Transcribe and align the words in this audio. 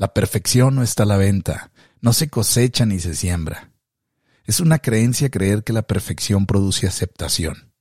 La 0.00 0.14
perfección 0.14 0.76
no 0.76 0.82
está 0.82 1.02
a 1.02 1.06
la 1.06 1.18
venta, 1.18 1.72
no 2.00 2.14
se 2.14 2.30
cosecha 2.30 2.86
ni 2.86 3.00
se 3.00 3.14
siembra. 3.14 3.70
Es 4.46 4.60
una 4.60 4.78
creencia 4.78 5.28
creer 5.28 5.62
que 5.62 5.74
la 5.74 5.82
perfección 5.82 6.46
produce 6.46 6.86
aceptación. 6.86 7.74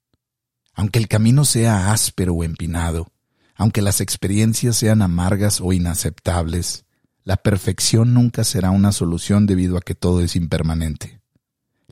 Aunque 0.73 0.99
el 0.99 1.07
camino 1.07 1.45
sea 1.45 1.93
áspero 1.93 2.33
o 2.33 2.43
empinado, 2.43 3.13
aunque 3.55 3.81
las 3.81 4.01
experiencias 4.01 4.75
sean 4.75 5.01
amargas 5.01 5.61
o 5.61 5.71
inaceptables, 5.71 6.83
la 7.23 7.37
perfección 7.37 8.13
nunca 8.13 8.43
será 8.43 8.71
una 8.71 8.91
solución 8.91 9.45
debido 9.45 9.77
a 9.77 9.81
que 9.81 9.95
todo 9.95 10.19
es 10.19 10.35
impermanente. 10.35 11.21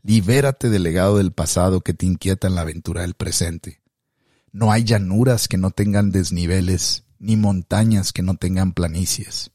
Libérate 0.03 0.69
del 0.69 0.83
legado 0.83 1.19
del 1.19 1.31
pasado 1.31 1.79
que 1.79 1.93
te 1.93 2.05
inquieta 2.05 2.49
en 2.49 2.55
la 2.55 2.63
aventura 2.63 3.03
del 3.03 3.13
presente. 3.13 3.81
No 4.51 4.73
hay 4.73 4.83
llanuras 4.83 5.47
que 5.47 5.57
no 5.57 5.71
tengan 5.71 6.11
desniveles, 6.11 7.05
ni 7.17 7.37
montañas 7.37 8.11
que 8.11 8.23
no 8.23 8.35
tengan 8.35 8.73
planicies. 8.73 9.51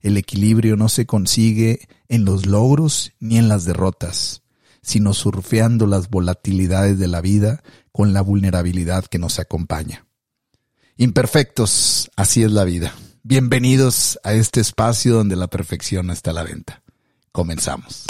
El 0.00 0.16
equilibrio 0.16 0.76
no 0.76 0.88
se 0.88 1.06
consigue 1.06 1.88
en 2.08 2.24
los 2.24 2.46
logros 2.46 3.12
ni 3.20 3.36
en 3.36 3.48
las 3.48 3.64
derrotas, 3.64 4.42
sino 4.82 5.12
surfeando 5.12 5.86
las 5.86 6.08
volatilidades 6.08 6.98
de 6.98 7.06
la 7.06 7.20
vida 7.20 7.62
con 7.92 8.12
la 8.12 8.22
vulnerabilidad 8.22 9.04
que 9.04 9.18
nos 9.18 9.38
acompaña. 9.38 10.06
Imperfectos, 10.96 12.10
así 12.16 12.42
es 12.42 12.52
la 12.52 12.64
vida. 12.64 12.94
Bienvenidos 13.22 14.18
a 14.24 14.32
este 14.32 14.60
espacio 14.60 15.14
donde 15.14 15.36
la 15.36 15.48
perfección 15.48 16.10
está 16.10 16.30
a 16.30 16.34
la 16.34 16.44
venta. 16.44 16.82
Comenzamos. 17.32 18.06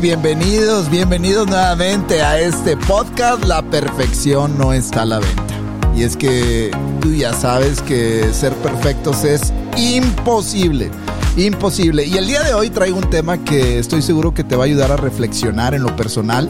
Bienvenidos, 0.00 0.90
bienvenidos 0.90 1.46
nuevamente 1.46 2.20
a 2.20 2.40
este 2.40 2.76
podcast 2.76 3.44
La 3.44 3.62
perfección 3.62 4.58
no 4.58 4.72
está 4.72 5.02
a 5.02 5.06
la 5.06 5.18
venta. 5.20 5.54
Y 5.94 6.02
es 6.02 6.16
que 6.16 6.72
tú 7.00 7.12
ya 7.12 7.32
sabes 7.32 7.80
que 7.80 8.32
ser 8.32 8.52
perfectos 8.54 9.22
es 9.22 9.52
imposible, 9.76 10.90
imposible. 11.36 12.04
Y 12.04 12.16
el 12.16 12.26
día 12.26 12.42
de 12.42 12.54
hoy 12.54 12.70
traigo 12.70 12.98
un 12.98 13.08
tema 13.08 13.38
que 13.38 13.78
estoy 13.78 14.02
seguro 14.02 14.34
que 14.34 14.42
te 14.42 14.56
va 14.56 14.64
a 14.64 14.66
ayudar 14.66 14.90
a 14.90 14.96
reflexionar 14.96 15.74
en 15.74 15.84
lo 15.84 15.94
personal. 15.94 16.48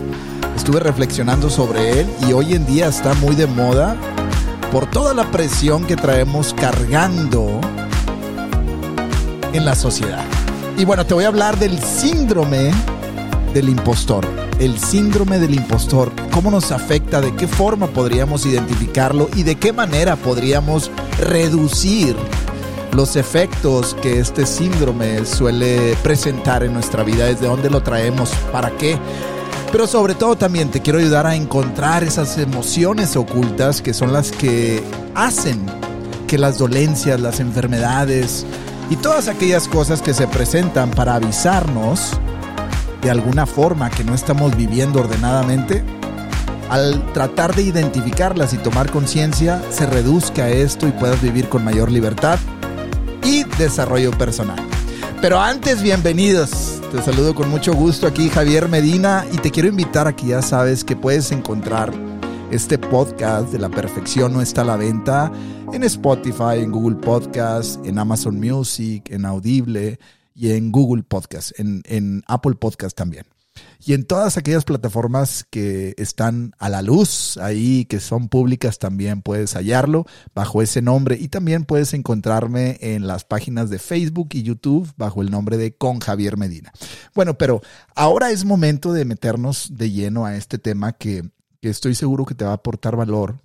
Estuve 0.56 0.80
reflexionando 0.80 1.50
sobre 1.50 2.00
él 2.00 2.06
y 2.26 2.32
hoy 2.32 2.54
en 2.54 2.64
día 2.64 2.86
está 2.86 3.12
muy 3.14 3.34
de 3.34 3.46
moda 3.46 3.96
por 4.72 4.86
toda 4.86 5.12
la 5.12 5.30
presión 5.30 5.84
que 5.84 5.96
traemos 5.96 6.54
cargando 6.54 7.60
en 9.52 9.64
la 9.66 9.74
sociedad. 9.74 10.24
Y 10.78 10.86
bueno, 10.86 11.04
te 11.04 11.12
voy 11.12 11.24
a 11.24 11.28
hablar 11.28 11.58
del 11.58 11.78
síndrome 11.78 12.72
del 13.54 13.68
impostor, 13.68 14.26
el 14.58 14.78
síndrome 14.78 15.38
del 15.38 15.54
impostor, 15.54 16.12
cómo 16.32 16.50
nos 16.50 16.72
afecta, 16.72 17.20
de 17.20 17.34
qué 17.36 17.46
forma 17.46 17.86
podríamos 17.86 18.44
identificarlo 18.44 19.30
y 19.34 19.44
de 19.44 19.54
qué 19.54 19.72
manera 19.72 20.16
podríamos 20.16 20.90
reducir 21.18 22.16
los 22.92 23.16
efectos 23.16 23.96
que 24.02 24.18
este 24.18 24.44
síndrome 24.44 25.24
suele 25.24 25.96
presentar 26.02 26.64
en 26.64 26.74
nuestra 26.74 27.02
vida, 27.04 27.26
desde 27.26 27.46
dónde 27.46 27.70
lo 27.70 27.82
traemos, 27.82 28.30
para 28.52 28.70
qué. 28.70 28.98
Pero 29.72 29.86
sobre 29.86 30.14
todo 30.14 30.36
también 30.36 30.70
te 30.70 30.82
quiero 30.82 30.98
ayudar 30.98 31.26
a 31.26 31.34
encontrar 31.34 32.04
esas 32.04 32.38
emociones 32.38 33.16
ocultas 33.16 33.82
que 33.82 33.94
son 33.94 34.12
las 34.12 34.30
que 34.30 34.82
hacen 35.14 35.64
que 36.26 36.38
las 36.38 36.58
dolencias, 36.58 37.20
las 37.20 37.40
enfermedades 37.40 38.46
y 38.90 38.96
todas 38.96 39.28
aquellas 39.28 39.68
cosas 39.68 40.02
que 40.02 40.14
se 40.14 40.26
presentan 40.28 40.90
para 40.90 41.16
avisarnos 41.16 42.18
de 43.04 43.10
alguna 43.10 43.44
forma 43.44 43.90
que 43.90 44.02
no 44.02 44.14
estamos 44.14 44.56
viviendo 44.56 45.00
ordenadamente, 45.00 45.84
al 46.70 47.12
tratar 47.12 47.54
de 47.54 47.62
identificarlas 47.62 48.54
y 48.54 48.56
tomar 48.56 48.90
conciencia, 48.90 49.62
se 49.70 49.84
reduzca 49.84 50.48
esto 50.48 50.88
y 50.88 50.92
puedas 50.92 51.20
vivir 51.20 51.50
con 51.50 51.62
mayor 51.62 51.92
libertad 51.92 52.38
y 53.22 53.44
desarrollo 53.58 54.10
personal. 54.12 54.58
Pero 55.20 55.38
antes, 55.38 55.82
bienvenidos. 55.82 56.80
Te 56.90 57.02
saludo 57.02 57.34
con 57.34 57.50
mucho 57.50 57.74
gusto 57.74 58.06
aquí 58.06 58.30
Javier 58.30 58.70
Medina 58.70 59.26
y 59.30 59.36
te 59.36 59.50
quiero 59.50 59.68
invitar 59.68 60.08
a 60.08 60.16
que 60.16 60.28
ya 60.28 60.40
sabes 60.40 60.82
que 60.82 60.96
puedes 60.96 61.30
encontrar 61.30 61.92
este 62.50 62.78
podcast 62.78 63.52
de 63.52 63.58
la 63.58 63.68
perfección 63.68 64.32
no 64.32 64.40
está 64.40 64.62
a 64.62 64.64
la 64.64 64.76
venta 64.76 65.30
en 65.72 65.82
Spotify, 65.82 66.60
en 66.60 66.70
Google 66.70 66.96
Podcast, 66.96 67.84
en 67.84 67.98
Amazon 67.98 68.40
Music, 68.40 69.10
en 69.10 69.26
Audible 69.26 69.98
y 70.34 70.50
en 70.52 70.72
Google 70.72 71.04
Podcast, 71.04 71.52
en, 71.58 72.22
Apple 72.26 72.54
Podcast 72.56 72.96
también. 72.96 73.26
Y 73.86 73.92
en 73.92 74.04
todas 74.04 74.36
aquellas 74.36 74.64
plataformas 74.64 75.46
que 75.48 75.94
están 75.96 76.54
a 76.58 76.68
la 76.68 76.82
luz, 76.82 77.36
ahí 77.36 77.84
que 77.84 78.00
son 78.00 78.28
públicas, 78.28 78.80
también 78.80 79.22
puedes 79.22 79.54
hallarlo 79.54 80.06
bajo 80.34 80.60
ese 80.60 80.82
nombre. 80.82 81.16
Y 81.20 81.28
también 81.28 81.64
puedes 81.64 81.94
encontrarme 81.94 82.78
en 82.80 83.06
las 83.06 83.24
páginas 83.24 83.70
de 83.70 83.78
Facebook 83.78 84.30
y 84.32 84.42
YouTube 84.42 84.92
bajo 84.96 85.22
el 85.22 85.30
nombre 85.30 85.56
de 85.56 85.76
Con 85.76 86.00
Javier 86.00 86.36
Medina. 86.36 86.72
Bueno, 87.14 87.38
pero 87.38 87.62
ahora 87.94 88.32
es 88.32 88.44
momento 88.44 88.92
de 88.92 89.04
meternos 89.04 89.68
de 89.70 89.90
lleno 89.92 90.26
a 90.26 90.34
este 90.36 90.58
tema 90.58 90.92
que, 90.92 91.30
que 91.60 91.68
estoy 91.68 91.94
seguro 91.94 92.24
que 92.24 92.34
te 92.34 92.44
va 92.44 92.52
a 92.52 92.54
aportar 92.54 92.96
valor 92.96 93.43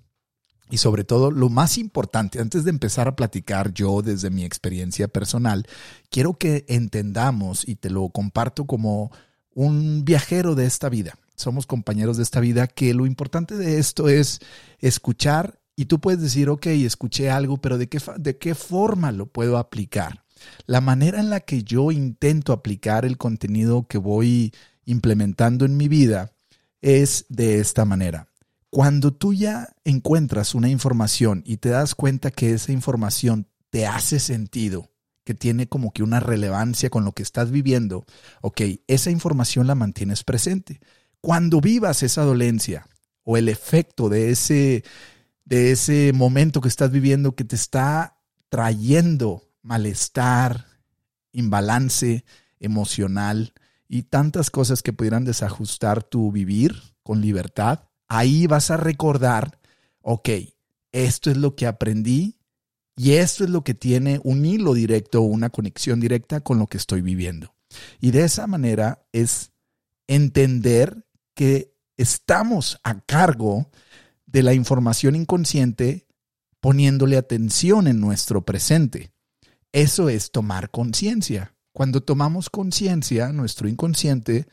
y 0.70 0.78
sobre 0.78 1.04
todo, 1.04 1.32
lo 1.32 1.50
más 1.50 1.78
importante, 1.78 2.40
antes 2.40 2.64
de 2.64 2.70
empezar 2.70 3.08
a 3.08 3.16
platicar 3.16 3.74
yo 3.74 4.02
desde 4.02 4.30
mi 4.30 4.46
experiencia 4.46 5.08
personal, 5.08 5.66
quiero 6.10 6.36
que 6.36 6.66
entendamos 6.68 7.68
y 7.68 7.76
te 7.76 7.90
lo 7.90 8.10
comparto 8.10 8.66
como 8.66 9.12
un 9.56 10.06
viajero 10.06 10.54
de 10.54 10.66
esta 10.66 10.90
vida. 10.90 11.16
Somos 11.36 11.66
compañeros 11.66 12.18
de 12.18 12.24
esta 12.24 12.40
vida, 12.40 12.68
que 12.68 12.94
lo 12.94 13.06
importante 13.06 13.56
de 13.56 13.80
esto 13.80 14.10
es 14.10 14.40
escuchar 14.80 15.60
y 15.76 15.86
tú 15.86 16.00
puedes 16.00 16.22
decir, 16.22 16.50
ok, 16.50 16.68
escuché 16.68 17.32
algo, 17.32 17.58
pero 17.58 17.78
¿de 17.78 17.88
qué, 17.88 18.00
de 18.18 18.38
qué 18.38 18.54
forma 18.54 19.12
lo 19.12 19.26
puedo 19.26 19.58
aplicar? 19.58 20.24
La 20.66 20.82
manera 20.82 21.20
en 21.20 21.30
la 21.30 21.40
que 21.40 21.64
yo 21.64 21.92
intento 21.92 22.54
aplicar 22.54 23.06
el 23.06 23.18
contenido 23.18 23.88
que 23.88 23.98
voy 23.98 24.54
implementando 24.86 25.66
en 25.66 25.78
mi 25.78 25.88
vida 25.88 26.32
es 26.82 27.26
de 27.30 27.60
esta 27.60 27.86
manera. 27.86 28.29
Cuando 28.70 29.14
tú 29.14 29.34
ya 29.34 29.76
encuentras 29.84 30.54
una 30.54 30.70
información 30.70 31.44
y 31.46 31.58
te 31.58 31.70
das 31.70 31.96
cuenta 31.96 32.30
que 32.30 32.54
esa 32.54 32.72
información 32.72 33.48
te 33.70 33.88
hace 33.88 34.20
sentido, 34.20 34.92
que 35.24 35.34
tiene 35.34 35.68
como 35.68 35.92
que 35.92 36.04
una 36.04 36.20
relevancia 36.20 36.90
con 36.90 37.04
lo 37.04 37.14
que 37.14 37.24
estás 37.24 37.52
viviendo, 37.52 38.06
ok, 38.42 38.62
esa 38.88 39.12
información 39.12 39.68
la 39.68 39.76
mantienes 39.76 40.24
presente. 40.24 40.80
Cuando 41.22 41.62
vivas 41.62 42.04
esa 42.04 42.24
dolencia 42.24 42.88
o 43.24 43.38
el 43.38 43.50
efecto 43.50 44.10
de 44.10 44.32
ese, 44.32 44.84
de 45.46 45.72
ese 45.72 46.12
momento 46.14 46.62
que 46.62 46.68
estás 46.68 46.92
viviendo 46.92 47.36
que 47.36 47.44
te 47.44 47.56
está 47.56 48.18
trayendo 48.50 49.44
malestar, 49.62 50.66
imbalance 51.32 52.26
emocional 52.60 53.54
y 53.88 54.04
tantas 54.04 54.50
cosas 54.50 54.82
que 54.82 54.94
pudieran 54.94 55.26
desajustar 55.26 56.04
tu 56.04 56.32
vivir 56.32 56.76
con 57.04 57.22
libertad, 57.22 57.89
ahí 58.10 58.48
vas 58.48 58.72
a 58.72 58.78
recordar, 58.78 59.60
ok, 60.02 60.30
esto 60.92 61.32
es 61.32 61.38
lo 61.38 61.56
que 61.56 61.68
aprendí 61.68 62.36
y 62.96 63.14
esto 63.14 63.44
es 63.46 63.50
lo 63.50 63.64
que 63.64 63.74
tiene 63.74 64.20
un 64.24 64.46
hilo 64.46 64.74
directo 64.74 65.22
o 65.22 65.26
una 65.26 65.50
conexión 65.50 66.00
directa 66.00 66.42
con 66.42 66.60
lo 66.60 66.68
que 66.68 66.78
estoy 66.78 67.02
viviendo. 67.02 67.56
Y 68.02 68.12
de 68.12 68.24
esa 68.26 68.48
manera 68.48 69.06
es 69.14 69.52
entender 70.08 71.06
que 71.36 71.74
estamos 71.96 72.80
a 72.84 73.00
cargo 73.02 73.70
de 74.26 74.44
la 74.44 74.54
información 74.54 75.16
inconsciente 75.16 76.08
poniéndole 76.60 77.18
atención 77.18 77.88
en 77.88 78.02
nuestro 78.02 78.44
presente. 78.44 79.14
Eso 79.72 80.10
es 80.10 80.32
tomar 80.32 80.72
conciencia. 80.72 81.56
Cuando 81.72 82.02
tomamos 82.02 82.50
conciencia, 82.50 83.32
nuestro 83.32 83.70
inconsciente 83.70 84.48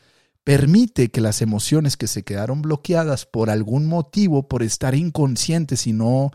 permite 0.47 1.11
que 1.11 1.21
las 1.21 1.43
emociones 1.43 1.97
que 1.97 2.07
se 2.07 2.23
quedaron 2.23 2.63
bloqueadas 2.63 3.27
por 3.27 3.51
algún 3.51 3.87
motivo, 3.87 4.47
por 4.47 4.63
estar 4.63 4.95
inconscientes 4.95 5.89
y 5.89 5.93
no 5.93 6.31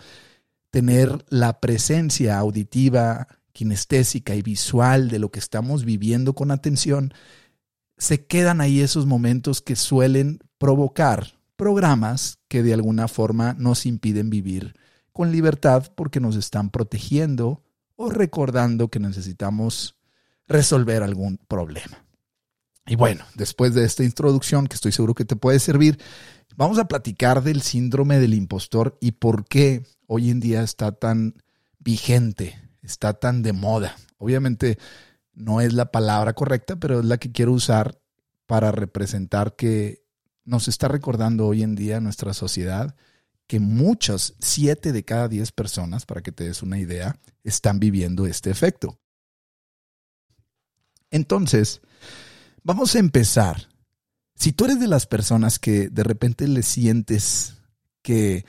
tener 0.70 1.24
la 1.30 1.62
presencia 1.62 2.38
auditiva, 2.38 3.30
kinestésica 3.54 4.36
y 4.36 4.42
visual 4.42 5.08
de 5.08 5.18
lo 5.18 5.32
que 5.32 5.40
estamos 5.40 5.86
viviendo 5.86 6.34
con 6.34 6.52
atención, 6.52 7.14
se 7.98 8.26
quedan 8.26 8.60
ahí 8.60 8.82
esos 8.82 9.06
momentos 9.06 9.62
que 9.62 9.78
suelen 9.78 10.40
provocar 10.58 11.40
programas 11.56 12.40
que 12.50 12.64
de 12.64 12.74
alguna 12.74 13.08
forma 13.08 13.56
nos 13.58 13.86
impiden 13.86 14.30
vivir 14.30 14.76
con 15.14 15.32
libertad 15.32 15.90
porque 15.96 16.20
nos 16.20 16.36
están 16.36 16.70
protegiendo 16.70 17.64
o 17.96 18.10
recordando 18.10 18.90
que 18.90 19.00
necesitamos 19.00 19.96
resolver 20.50 21.02
algún 21.02 21.38
problema. 21.48 22.04
Y 22.86 22.96
bueno, 22.96 23.24
después 23.36 23.74
de 23.74 23.86
esta 23.86 24.04
introducción 24.04 24.68
que 24.68 24.76
estoy 24.76 24.92
seguro 24.92 25.14
que 25.14 25.26
te 25.26 25.36
puede 25.36 25.60
servir, 25.60 26.00
vamos 26.56 26.80
a 26.80 26.88
platicar 26.88 27.44
del 27.44 27.62
síndrome 27.62 28.20
del 28.20 28.34
impostor 28.34 28.98
y 29.00 29.14
por 29.14 29.46
qué 29.46 29.84
hoy 30.08 30.30
en 30.30 30.40
día 30.40 30.64
está 30.64 30.92
tan 30.92 31.36
vigente, 31.80 32.60
está 32.82 33.14
tan 33.14 33.44
de 33.44 33.54
moda. 33.54 33.96
Obviamente 34.18 34.78
no 35.34 35.62
es 35.62 35.74
la 35.74 35.92
palabra 35.92 36.34
correcta, 36.34 36.76
pero 36.76 37.00
es 37.00 37.06
la 37.06 37.18
que 37.18 37.32
quiero 37.32 37.54
usar 37.54 38.02
para 38.46 38.72
representar 38.72 39.56
que 39.56 40.04
nos 40.44 40.68
está 40.68 40.88
recordando 40.88 41.48
hoy 41.48 41.64
en 41.64 41.76
día 41.76 42.02
nuestra 42.02 42.34
sociedad 42.34 42.96
que 43.48 43.60
muchas, 43.60 44.34
siete 44.40 44.94
de 44.94 45.04
cada 45.04 45.28
diez 45.28 45.52
personas, 45.52 46.06
para 46.06 46.22
que 46.22 46.32
te 46.32 46.46
des 46.46 46.64
una 46.64 46.80
idea, 46.80 47.20
están 47.44 47.82
viviendo 47.82 48.26
este 48.26 48.50
efecto. 48.50 48.98
Entonces, 51.10 51.82
vamos 52.64 52.96
a 52.96 53.00
empezar. 53.00 53.68
Si 54.36 54.52
tú 54.52 54.66
eres 54.66 54.80
de 54.80 54.88
las 54.88 55.06
personas 55.06 55.60
que 55.60 55.90
de 55.90 56.04
repente 56.04 56.48
le 56.48 56.64
sientes 56.64 57.58
que 58.02 58.46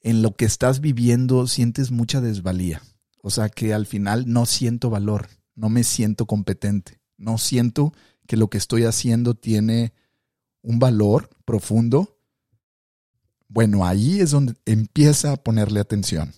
en 0.00 0.22
lo 0.22 0.34
que 0.36 0.44
estás 0.44 0.80
viviendo 0.80 1.46
sientes 1.46 1.90
mucha 1.90 2.20
desvalía, 2.20 2.82
o 3.22 3.30
sea 3.30 3.48
que 3.48 3.72
al 3.72 3.86
final 3.86 4.24
no 4.26 4.46
siento 4.46 4.90
valor, 4.90 5.28
no 5.54 5.68
me 5.68 5.84
siento 5.84 6.26
competente, 6.26 7.00
no 7.16 7.38
siento 7.38 7.92
que 8.26 8.36
lo 8.36 8.48
que 8.48 8.58
estoy 8.58 8.84
haciendo 8.84 9.34
tiene 9.34 9.92
un 10.62 10.78
valor 10.78 11.30
profundo, 11.44 12.18
bueno, 13.48 13.84
ahí 13.84 14.20
es 14.20 14.30
donde 14.30 14.54
empieza 14.64 15.32
a 15.32 15.36
ponerle 15.36 15.80
atención. 15.80 16.32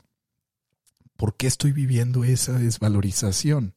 ¿Por 1.16 1.37
qué 1.37 1.46
estoy 1.46 1.72
viviendo 1.72 2.25
esa 2.25 2.55
desvalorización? 2.55 3.75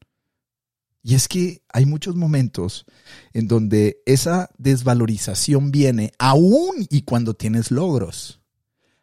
Y 1.04 1.16
es 1.16 1.28
que 1.28 1.62
hay 1.70 1.86
muchos 1.86 2.16
momentos 2.16 2.86
en 3.34 3.48
donde 3.48 4.02
esa 4.06 4.50
desvalorización 4.58 5.72
viene 5.72 6.12
aún 6.20 6.86
y 6.90 7.04
cuando 7.04 7.34
tienes 7.34 7.72
logros, 7.72 8.42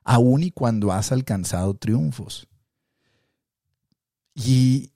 aún 0.05 0.43
y 0.43 0.51
cuando 0.51 0.93
has 0.93 1.13
alcanzado 1.13 1.75
triunfos. 1.75 2.47
Y, 4.35 4.93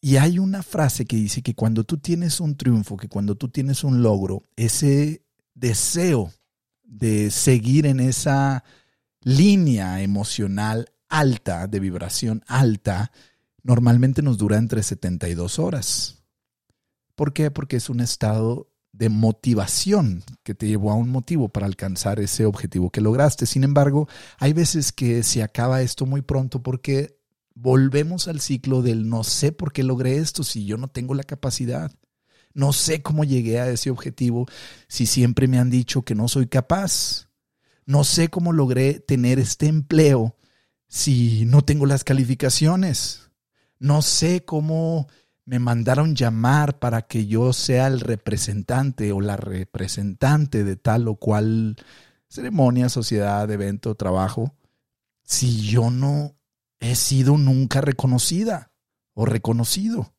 y 0.00 0.16
hay 0.16 0.38
una 0.38 0.62
frase 0.62 1.06
que 1.06 1.16
dice 1.16 1.42
que 1.42 1.54
cuando 1.54 1.84
tú 1.84 1.98
tienes 1.98 2.40
un 2.40 2.56
triunfo, 2.56 2.96
que 2.96 3.08
cuando 3.08 3.36
tú 3.36 3.48
tienes 3.48 3.84
un 3.84 4.02
logro, 4.02 4.42
ese 4.56 5.22
deseo 5.54 6.32
de 6.82 7.30
seguir 7.30 7.86
en 7.86 8.00
esa 8.00 8.64
línea 9.22 10.02
emocional 10.02 10.90
alta, 11.08 11.66
de 11.66 11.80
vibración 11.80 12.44
alta, 12.46 13.12
normalmente 13.62 14.22
nos 14.22 14.38
dura 14.38 14.56
entre 14.56 14.82
72 14.82 15.58
horas. 15.58 16.24
¿Por 17.14 17.32
qué? 17.32 17.50
Porque 17.50 17.76
es 17.76 17.90
un 17.90 18.00
estado 18.00 18.70
de 18.92 19.08
motivación 19.08 20.24
que 20.42 20.54
te 20.54 20.66
llevó 20.66 20.90
a 20.90 20.94
un 20.94 21.10
motivo 21.10 21.48
para 21.48 21.66
alcanzar 21.66 22.20
ese 22.20 22.44
objetivo 22.44 22.90
que 22.90 23.00
lograste. 23.00 23.46
Sin 23.46 23.64
embargo, 23.64 24.08
hay 24.38 24.52
veces 24.52 24.92
que 24.92 25.22
se 25.22 25.42
acaba 25.42 25.82
esto 25.82 26.06
muy 26.06 26.22
pronto 26.22 26.62
porque 26.62 27.18
volvemos 27.54 28.28
al 28.28 28.40
ciclo 28.40 28.82
del 28.82 29.08
no 29.08 29.24
sé 29.24 29.52
por 29.52 29.72
qué 29.72 29.82
logré 29.82 30.16
esto 30.16 30.42
si 30.42 30.64
yo 30.64 30.76
no 30.76 30.88
tengo 30.88 31.14
la 31.14 31.24
capacidad. 31.24 31.92
No 32.54 32.72
sé 32.72 33.02
cómo 33.02 33.24
llegué 33.24 33.60
a 33.60 33.68
ese 33.68 33.90
objetivo 33.90 34.46
si 34.88 35.06
siempre 35.06 35.46
me 35.48 35.58
han 35.58 35.70
dicho 35.70 36.02
que 36.02 36.14
no 36.14 36.28
soy 36.28 36.46
capaz. 36.46 37.28
No 37.84 38.04
sé 38.04 38.28
cómo 38.28 38.52
logré 38.52 39.00
tener 39.00 39.38
este 39.38 39.66
empleo 39.66 40.36
si 40.88 41.44
no 41.46 41.62
tengo 41.62 41.86
las 41.86 42.04
calificaciones. 42.04 43.27
No 43.78 44.02
sé 44.02 44.44
cómo 44.44 45.08
me 45.44 45.58
mandaron 45.58 46.14
llamar 46.14 46.78
para 46.78 47.02
que 47.02 47.26
yo 47.26 47.52
sea 47.52 47.86
el 47.86 48.00
representante 48.00 49.12
o 49.12 49.20
la 49.20 49.36
representante 49.36 50.62
de 50.62 50.76
tal 50.76 51.08
o 51.08 51.16
cual 51.16 51.76
ceremonia, 52.28 52.88
sociedad, 52.88 53.50
evento, 53.50 53.94
trabajo, 53.94 54.54
si 55.24 55.62
yo 55.62 55.90
no 55.90 56.36
he 56.80 56.94
sido 56.94 57.38
nunca 57.38 57.80
reconocida 57.80 58.72
o 59.14 59.24
reconocido. 59.24 60.14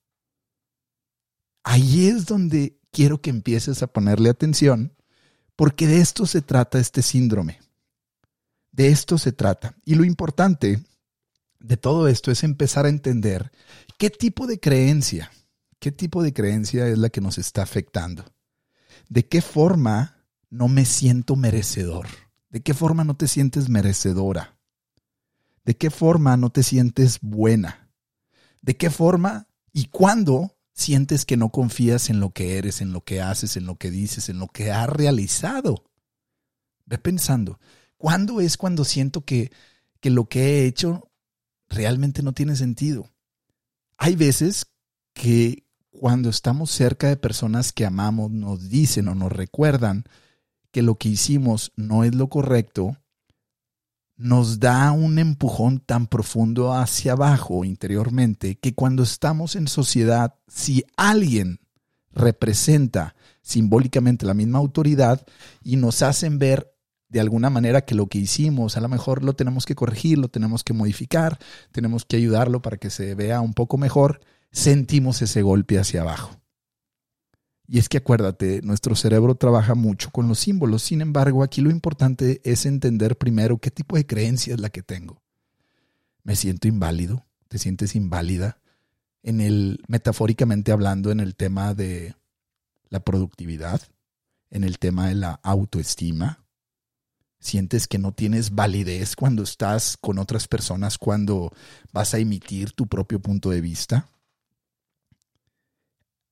Ahí 1.64 2.08
es 2.08 2.26
donde 2.26 2.80
quiero 2.92 3.22
que 3.22 3.30
empieces 3.30 3.84
a 3.84 3.88
ponerle 3.88 4.30
atención, 4.30 4.96
porque 5.56 5.88
de 5.88 6.00
esto 6.02 6.26
se 6.26 6.42
trata 6.42 6.80
este 6.80 7.02
síndrome. 7.02 7.60
De 8.72 8.88
esto 8.88 9.18
se 9.18 9.32
trata. 9.32 9.76
Y 9.86 9.96
lo 9.96 10.06
importante 10.06 10.84
de 11.60 11.78
todo 11.78 12.08
esto 12.08 12.32
es 12.32 12.44
empezar 12.44 12.86
a 12.86 12.90
entender 12.90 13.52
qué 13.98 14.10
tipo 14.10 14.48
de 14.48 14.60
creencia, 14.60 15.32
qué 15.80 15.92
tipo 15.92 16.24
de 16.24 16.34
creencia 16.34 16.88
es 16.88 16.98
la 16.98 17.10
que 17.10 17.22
nos 17.22 17.38
está 17.38 17.62
afectando. 17.64 18.26
De 19.10 19.28
qué 19.28 19.42
forma 19.42 20.26
no 20.50 20.68
me 20.68 20.86
siento 20.86 21.36
merecedor. 21.36 22.08
De 22.50 22.62
qué 22.62 22.74
forma 22.74 23.04
no 23.04 23.16
te 23.16 23.28
sientes 23.28 23.70
merecedora. 23.70 24.58
De 25.66 25.78
qué 25.78 25.90
forma 25.90 26.38
no 26.38 26.50
te 26.50 26.64
sientes 26.64 27.20
buena. 27.22 27.90
De 28.62 28.78
qué 28.78 28.90
forma 28.90 29.48
y 29.72 29.86
cuándo 29.86 30.56
sientes 30.74 31.26
que 31.26 31.38
no 31.38 31.50
confías 31.50 32.10
en 32.10 32.20
lo 32.20 32.32
que 32.32 32.58
eres, 32.58 32.82
en 32.82 32.94
lo 32.94 33.02
que 33.02 33.22
haces, 33.22 33.58
en 33.58 33.66
lo 33.66 33.76
que 33.76 33.92
dices, 33.92 34.30
en 34.30 34.40
lo 34.40 34.48
que 34.48 34.72
has 34.72 34.90
realizado. 34.90 35.84
Ve 36.86 36.98
pensando, 36.98 37.60
¿cuándo 37.98 38.42
es 38.42 38.58
cuando 38.58 38.86
siento 38.86 39.22
que, 39.22 39.52
que 40.00 40.10
lo 40.10 40.26
que 40.26 40.42
he 40.42 40.66
hecho 40.66 41.09
realmente 41.70 42.24
no 42.24 42.34
tiene 42.34 42.56
sentido? 42.56 43.10
Hay 43.98 44.16
veces 44.16 44.66
que 45.14 45.66
cuando 45.92 46.30
estamos 46.30 46.72
cerca 46.72 47.08
de 47.08 47.18
personas 47.18 47.74
que 47.74 47.86
amamos, 47.86 48.32
nos 48.32 48.70
dicen 48.70 49.08
o 49.08 49.16
nos 49.16 49.32
recuerdan 49.32 50.06
que 50.72 50.82
lo 50.82 50.96
que 50.96 51.10
hicimos 51.10 51.72
no 51.76 52.04
es 52.04 52.16
lo 52.16 52.30
correcto, 52.30 52.98
nos 54.16 54.60
da 54.60 54.92
un 54.92 55.18
empujón 55.18 55.80
tan 55.80 56.08
profundo 56.08 56.74
hacia 56.74 57.14
abajo 57.14 57.64
interiormente 57.64 58.56
que 58.56 58.76
cuando 58.76 59.04
estamos 59.04 59.56
en 59.56 59.68
sociedad, 59.68 60.36
si 60.48 60.84
alguien 60.98 61.60
representa 62.12 63.16
simbólicamente 63.42 64.26
la 64.26 64.34
misma 64.34 64.60
autoridad 64.60 65.26
y 65.64 65.78
nos 65.78 66.02
hacen 66.02 66.38
ver 66.38 66.74
de 67.10 67.20
alguna 67.20 67.50
manera 67.50 67.82
que 67.82 67.96
lo 67.96 68.08
que 68.08 68.20
hicimos 68.20 68.78
a 68.78 68.82
lo 68.82 68.88
mejor 68.88 69.24
lo 69.24 69.34
tenemos 69.34 69.66
que 69.66 69.76
corregir, 69.76 70.18
lo 70.18 70.30
tenemos 70.30 70.64
que 70.64 70.74
modificar, 70.74 71.40
tenemos 71.72 72.06
que 72.06 72.18
ayudarlo 72.18 72.62
para 72.62 72.78
que 72.78 72.90
se 72.90 73.16
vea 73.16 73.42
un 73.42 73.54
poco 73.54 73.78
mejor, 73.78 74.22
sentimos 74.52 75.22
ese 75.22 75.42
golpe 75.42 75.80
hacia 75.80 76.02
abajo. 76.02 76.40
Y 77.72 77.78
es 77.78 77.88
que 77.88 77.98
acuérdate, 77.98 78.62
nuestro 78.64 78.96
cerebro 78.96 79.36
trabaja 79.36 79.76
mucho 79.76 80.10
con 80.10 80.28
los 80.28 80.40
símbolos. 80.40 80.82
Sin 80.82 81.02
embargo, 81.02 81.44
aquí 81.44 81.62
lo 81.62 81.70
importante 81.70 82.42
es 82.44 82.66
entender 82.66 83.16
primero 83.16 83.60
qué 83.60 83.70
tipo 83.70 83.96
de 83.96 84.08
creencia 84.08 84.56
es 84.56 84.60
la 84.60 84.72
que 84.72 84.82
tengo. 84.82 85.22
¿Me 86.24 86.36
siento 86.36 86.68
inválido? 86.68 87.28
¿Te 87.48 87.60
sientes 87.60 87.96
inválida? 87.96 88.60
En 89.22 89.40
el, 89.40 89.84
metafóricamente 89.88 90.72
hablando, 90.72 91.12
en 91.12 91.20
el 91.20 91.36
tema 91.36 91.76
de 91.76 92.16
la 92.90 93.02
productividad, 93.02 93.82
en 94.50 94.64
el 94.64 94.80
tema 94.80 95.08
de 95.08 95.16
la 95.16 95.40
autoestima. 95.44 96.44
¿Sientes 97.40 97.88
que 97.88 97.98
no 97.98 98.12
tienes 98.14 98.54
validez 98.54 99.16
cuando 99.16 99.44
estás 99.44 99.98
con 99.98 100.20
otras 100.20 100.48
personas, 100.48 100.98
cuando 100.98 101.54
vas 101.94 102.14
a 102.14 102.20
emitir 102.20 102.74
tu 102.74 102.88
propio 102.88 103.20
punto 103.22 103.50
de 103.50 103.62
vista? 103.62 104.10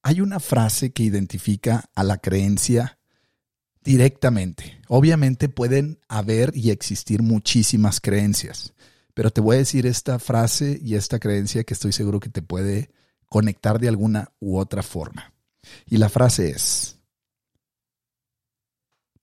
hay 0.08 0.22
una 0.22 0.40
frase 0.40 0.94
que 0.94 1.04
identifica 1.04 1.90
a 1.94 2.02
la 2.02 2.18
creencia 2.20 2.98
directamente. 3.84 4.80
Obviamente 4.88 5.50
pueden 5.50 6.00
haber 6.08 6.56
y 6.56 6.72
existir 6.72 7.22
muchísimas 7.22 8.00
creencias, 8.00 8.74
pero 9.14 9.32
te 9.32 9.42
voy 9.42 9.58
a 9.58 9.60
decir 9.60 9.86
esta 9.86 10.18
frase 10.18 10.80
y 10.82 10.96
esta 10.96 11.20
creencia 11.20 11.66
que 11.66 11.74
estoy 11.74 11.92
seguro 11.92 12.22
que 12.22 12.30
te 12.30 12.42
puede 12.42 12.90
conectar 13.28 13.80
de 13.80 13.90
alguna 13.90 14.32
u 14.40 14.58
otra 14.58 14.82
forma. 14.82 15.34
Y 15.86 15.98
la 15.98 16.08
frase 16.08 16.52
es, 16.52 17.00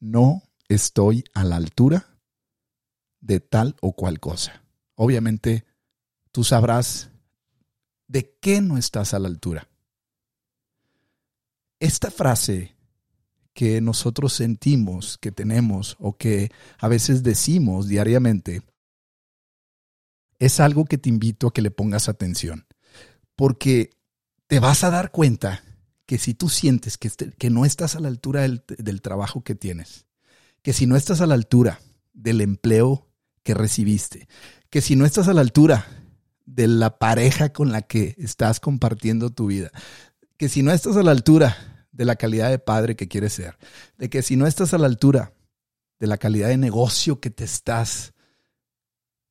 no 0.00 0.42
estoy 0.68 1.24
a 1.34 1.44
la 1.44 1.56
altura 1.56 2.18
de 3.20 3.40
tal 3.40 3.76
o 3.80 3.94
cual 3.94 4.20
cosa. 4.20 4.62
Obviamente, 4.94 5.64
tú 6.30 6.44
sabrás 6.44 7.10
de 8.06 8.36
qué 8.40 8.60
no 8.60 8.76
estás 8.76 9.14
a 9.14 9.18
la 9.18 9.28
altura. 9.28 9.68
Esta 11.80 12.10
frase 12.10 12.74
que 13.54 13.80
nosotros 13.80 14.32
sentimos 14.32 15.16
que 15.16 15.32
tenemos 15.32 15.96
o 16.00 16.16
que 16.16 16.50
a 16.78 16.88
veces 16.88 17.22
decimos 17.22 17.88
diariamente, 17.88 18.62
es 20.40 20.60
algo 20.60 20.84
que 20.84 20.98
te 20.98 21.08
invito 21.08 21.46
a 21.46 21.52
que 21.52 21.62
le 21.62 21.70
pongas 21.70 22.08
atención, 22.08 22.66
porque 23.36 23.90
te 24.48 24.58
vas 24.58 24.82
a 24.84 24.90
dar 24.90 25.12
cuenta 25.12 25.62
que 26.04 26.18
si 26.18 26.34
tú 26.34 26.48
sientes 26.48 26.98
que, 26.98 27.08
este, 27.08 27.30
que 27.32 27.48
no 27.48 27.64
estás 27.64 27.94
a 27.94 28.00
la 28.00 28.08
altura 28.08 28.42
del, 28.42 28.64
del 28.66 29.00
trabajo 29.00 29.42
que 29.42 29.54
tienes, 29.54 30.06
que 30.64 30.72
si 30.72 30.86
no 30.86 30.96
estás 30.96 31.20
a 31.20 31.26
la 31.26 31.34
altura 31.34 31.78
del 32.14 32.40
empleo 32.40 33.06
que 33.42 33.52
recibiste, 33.52 34.28
que 34.70 34.80
si 34.80 34.96
no 34.96 35.04
estás 35.04 35.28
a 35.28 35.34
la 35.34 35.42
altura 35.42 35.86
de 36.46 36.66
la 36.68 36.98
pareja 36.98 37.52
con 37.52 37.70
la 37.70 37.82
que 37.82 38.14
estás 38.16 38.60
compartiendo 38.60 39.28
tu 39.28 39.46
vida, 39.46 39.70
que 40.38 40.48
si 40.48 40.62
no 40.62 40.72
estás 40.72 40.96
a 40.96 41.02
la 41.02 41.10
altura 41.10 41.86
de 41.92 42.06
la 42.06 42.16
calidad 42.16 42.48
de 42.48 42.58
padre 42.58 42.96
que 42.96 43.08
quieres 43.08 43.34
ser, 43.34 43.58
de 43.98 44.08
que 44.08 44.22
si 44.22 44.36
no 44.36 44.46
estás 44.46 44.72
a 44.72 44.78
la 44.78 44.86
altura 44.86 45.34
de 46.00 46.06
la 46.06 46.16
calidad 46.16 46.48
de 46.48 46.56
negocio 46.56 47.20
que 47.20 47.28
te 47.28 47.44
estás 47.44 48.14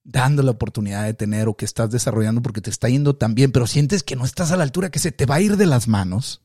dando 0.04 0.44
la 0.44 0.52
oportunidad 0.52 1.04
de 1.06 1.16
tener 1.16 1.48
o 1.48 1.58
que 1.58 1.66
estás 1.66 1.90
desarrollando 1.90 2.44
porque 2.44 2.62
te 2.62 2.70
está 2.70 2.90
yendo 2.90 3.16
tan 3.16 3.34
bien, 3.34 3.52
pero 3.52 3.66
sientes 3.66 4.04
que 4.04 4.16
no 4.16 4.24
estás 4.24 4.52
a 4.52 4.58
la 4.58 4.64
altura, 4.64 4.92
que 4.92 5.00
se 5.00 5.12
te 5.12 5.26
va 5.26 5.36
a 5.36 5.42
ir 5.42 5.58
de 5.58 5.66
las 5.66 5.88
manos. 5.88 6.43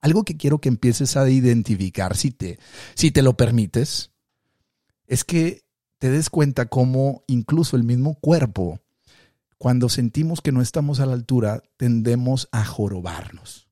Algo 0.00 0.24
que 0.24 0.36
quiero 0.36 0.60
que 0.60 0.68
empieces 0.68 1.16
a 1.16 1.28
identificar, 1.28 2.16
si 2.16 2.30
te, 2.30 2.58
si 2.94 3.10
te 3.10 3.22
lo 3.22 3.36
permites, 3.36 4.12
es 5.06 5.24
que 5.24 5.64
te 5.98 6.10
des 6.10 6.30
cuenta 6.30 6.66
cómo 6.66 7.24
incluso 7.26 7.76
el 7.76 7.84
mismo 7.84 8.14
cuerpo, 8.14 8.80
cuando 9.56 9.88
sentimos 9.88 10.40
que 10.40 10.52
no 10.52 10.62
estamos 10.62 11.00
a 11.00 11.06
la 11.06 11.14
altura, 11.14 11.62
tendemos 11.76 12.48
a 12.52 12.64
jorobarnos, 12.64 13.68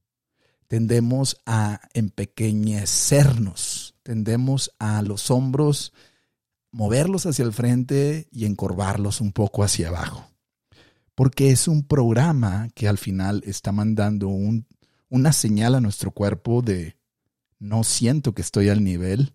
tendemos 0.66 1.40
a 1.46 1.80
empequeñecernos, 1.94 3.94
tendemos 4.02 4.72
a 4.80 5.02
los 5.02 5.30
hombros 5.30 5.92
moverlos 6.72 7.26
hacia 7.26 7.44
el 7.44 7.52
frente 7.52 8.26
y 8.32 8.44
encorvarlos 8.44 9.20
un 9.20 9.32
poco 9.32 9.62
hacia 9.62 9.88
abajo. 9.88 10.28
Porque 11.14 11.50
es 11.50 11.68
un 11.68 11.84
programa 11.84 12.68
que 12.74 12.88
al 12.88 12.98
final 12.98 13.42
está 13.46 13.72
mandando 13.72 14.28
un, 14.28 14.66
una 15.08 15.32
señal 15.32 15.74
a 15.74 15.80
nuestro 15.80 16.10
cuerpo 16.10 16.62
de 16.62 16.96
no 17.58 17.84
siento 17.84 18.34
que 18.34 18.42
estoy 18.42 18.68
al 18.68 18.82
nivel 18.84 19.32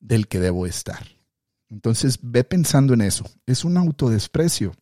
del 0.00 0.28
que 0.28 0.40
debo 0.40 0.66
estar. 0.66 1.06
Entonces 1.68 2.18
ve 2.22 2.44
pensando 2.44 2.94
en 2.94 3.02
eso. 3.02 3.24
Es 3.46 3.64
un 3.64 3.76
autodesprecio 3.76 4.74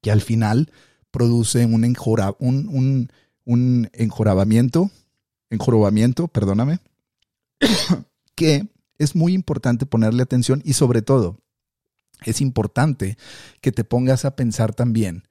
que 0.00 0.10
al 0.10 0.20
final 0.20 0.70
produce 1.10 1.64
un, 1.64 1.84
un, 1.84 2.68
un, 2.68 3.12
un 3.44 3.90
enjorabamiento, 3.92 4.90
enjorobamiento, 5.50 6.28
perdóname, 6.28 6.80
que 8.34 8.68
es 8.98 9.14
muy 9.14 9.32
importante 9.32 9.86
ponerle 9.86 10.22
atención 10.22 10.62
y 10.64 10.74
sobre 10.74 11.02
todo 11.02 11.38
es 12.24 12.40
importante 12.40 13.16
que 13.60 13.72
te 13.72 13.84
pongas 13.84 14.24
a 14.24 14.36
pensar 14.36 14.74
también 14.74 15.24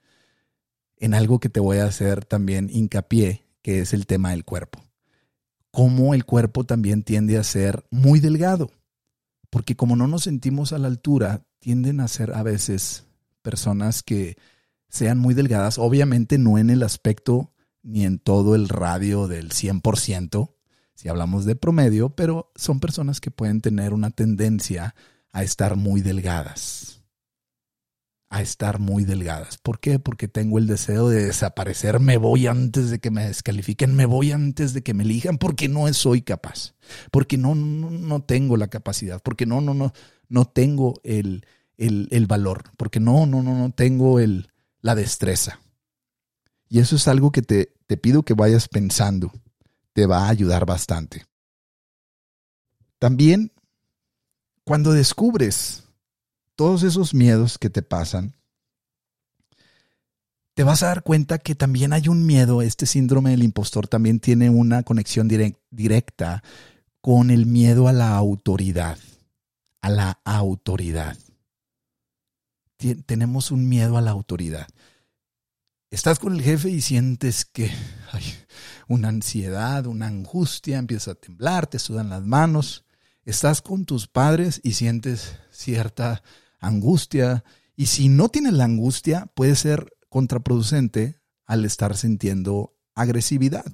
en 0.98 1.14
algo 1.14 1.40
que 1.40 1.50
te 1.50 1.60
voy 1.60 1.78
a 1.78 1.86
hacer 1.86 2.24
también 2.24 2.70
hincapié, 2.72 3.43
que 3.64 3.80
es 3.80 3.94
el 3.94 4.06
tema 4.06 4.32
del 4.32 4.46
cuerpo. 4.46 4.84
Cómo 5.72 6.14
el 6.14 6.26
cuerpo 6.26 6.66
también 6.66 7.02
tiende 7.02 7.40
a 7.40 7.44
ser 7.44 7.84
muy 7.90 8.20
delgado, 8.20 8.70
porque 9.50 9.76
como 9.76 9.96
no 9.96 10.08
nos 10.08 10.24
sentimos 10.24 10.72
a 10.74 10.78
la 10.78 10.88
altura, 10.88 11.48
tienden 11.58 12.00
a 12.00 12.08
ser 12.08 12.34
a 12.36 12.44
veces 12.44 13.06
personas 13.42 14.04
que 14.04 14.38
sean 14.90 15.18
muy 15.18 15.34
delgadas, 15.34 15.80
obviamente 15.80 16.38
no 16.38 16.60
en 16.60 16.70
el 16.70 16.84
aspecto 16.84 17.52
ni 17.82 18.06
en 18.06 18.20
todo 18.20 18.54
el 18.54 18.70
radio 18.70 19.28
del 19.28 19.50
100%, 19.50 20.54
si 20.94 21.10
hablamos 21.10 21.46
de 21.46 21.56
promedio, 21.56 22.10
pero 22.10 22.52
son 22.56 22.80
personas 22.80 23.20
que 23.20 23.32
pueden 23.32 23.62
tener 23.62 23.94
una 23.94 24.12
tendencia 24.12 24.94
a 25.32 25.44
estar 25.44 25.76
muy 25.76 26.02
delgadas. 26.02 27.03
A 28.34 28.42
estar 28.42 28.80
muy 28.80 29.06
delgadas. 29.06 29.58
¿Por 29.58 29.80
qué? 29.80 30.00
Porque 30.00 30.28
tengo 30.28 30.58
el 30.58 30.66
deseo 30.66 31.10
de 31.10 31.26
desaparecer, 31.26 32.00
me 32.00 32.18
voy 32.18 32.48
antes 32.48 32.90
de 32.90 33.00
que 33.00 33.12
me 33.12 33.28
descalifiquen, 33.28 33.96
me 33.96 34.06
voy 34.06 34.32
antes 34.32 34.74
de 34.74 34.82
que 34.82 34.94
me 34.94 35.04
elijan, 35.04 35.38
porque 35.38 35.70
no 35.70 35.92
soy 35.94 36.22
capaz, 36.24 36.74
porque 37.12 37.38
no, 37.38 37.54
no, 37.54 38.24
tengo 38.24 38.58
la 38.58 38.70
capacidad, 38.70 39.22
porque 39.22 39.46
no, 39.46 39.62
no, 39.62 39.74
no, 39.74 39.94
no 40.30 40.46
tengo 40.46 41.00
el, 41.04 41.46
el, 41.78 42.08
el 42.12 42.26
valor, 42.26 42.64
porque 42.78 43.00
no, 43.00 43.26
no, 43.26 43.44
no, 43.44 43.56
no 43.56 43.72
tengo 43.72 44.20
el, 44.20 44.50
la 44.82 44.96
destreza. 44.96 45.60
Y 46.70 46.80
eso 46.80 46.96
es 46.96 47.08
algo 47.08 47.32
que 47.32 47.44
te, 47.44 47.74
te 47.86 47.98
pido 47.98 48.24
que 48.24 48.34
vayas 48.34 48.68
pensando 48.68 49.32
te 49.94 50.08
va 50.08 50.26
a 50.26 50.30
ayudar 50.30 50.66
bastante. 50.66 51.26
También, 53.00 53.52
cuando 54.64 54.92
descubres 54.92 55.83
todos 56.56 56.84
esos 56.84 57.14
miedos 57.14 57.58
que 57.58 57.70
te 57.70 57.82
pasan, 57.82 58.36
te 60.54 60.64
vas 60.64 60.84
a 60.84 60.88
dar 60.88 61.04
cuenta 61.04 61.40
que 61.40 61.56
también 61.56 61.94
hay 61.94 62.08
un 62.08 62.26
miedo, 62.26 62.62
este 62.62 62.86
síndrome 62.86 63.32
del 63.32 63.44
impostor 63.44 63.88
también 63.88 64.20
tiene 64.20 64.50
una 64.50 64.84
conexión 64.84 65.28
directa 65.72 66.44
con 67.02 67.32
el 67.32 67.46
miedo 67.46 67.88
a 67.88 67.94
la 67.94 68.16
autoridad, 68.16 68.98
a 69.82 69.90
la 69.90 70.20
autoridad. 70.24 71.18
tenemos 73.06 73.50
un 73.52 73.68
miedo 73.68 73.98
a 73.98 74.02
la 74.02 74.12
autoridad. 74.12 74.68
Estás 75.90 76.20
con 76.20 76.34
el 76.34 76.42
jefe 76.42 76.70
y 76.70 76.82
sientes 76.82 77.46
que 77.46 77.72
hay 78.12 78.24
una 78.88 79.10
ansiedad, 79.10 79.86
una 79.86 80.08
angustia, 80.08 80.78
empieza 80.78 81.12
a 81.12 81.16
temblar, 81.16 81.68
te 81.68 81.80
sudan 81.80 82.10
las 82.10 82.24
manos. 82.24 82.84
Estás 83.26 83.62
con 83.62 83.86
tus 83.86 84.08
padres 84.08 84.60
y 84.64 84.74
sientes 84.74 85.38
cierta 85.52 86.24
angustia. 86.64 87.44
Y 87.76 87.88
si 87.88 88.10
no 88.10 88.30
tienes 88.30 88.54
la 88.54 88.66
angustia, 88.66 89.28
puede 89.36 89.56
ser 89.56 89.94
contraproducente 90.10 91.22
al 91.46 91.66
estar 91.66 91.96
sintiendo 91.96 92.76
agresividad. 92.96 93.66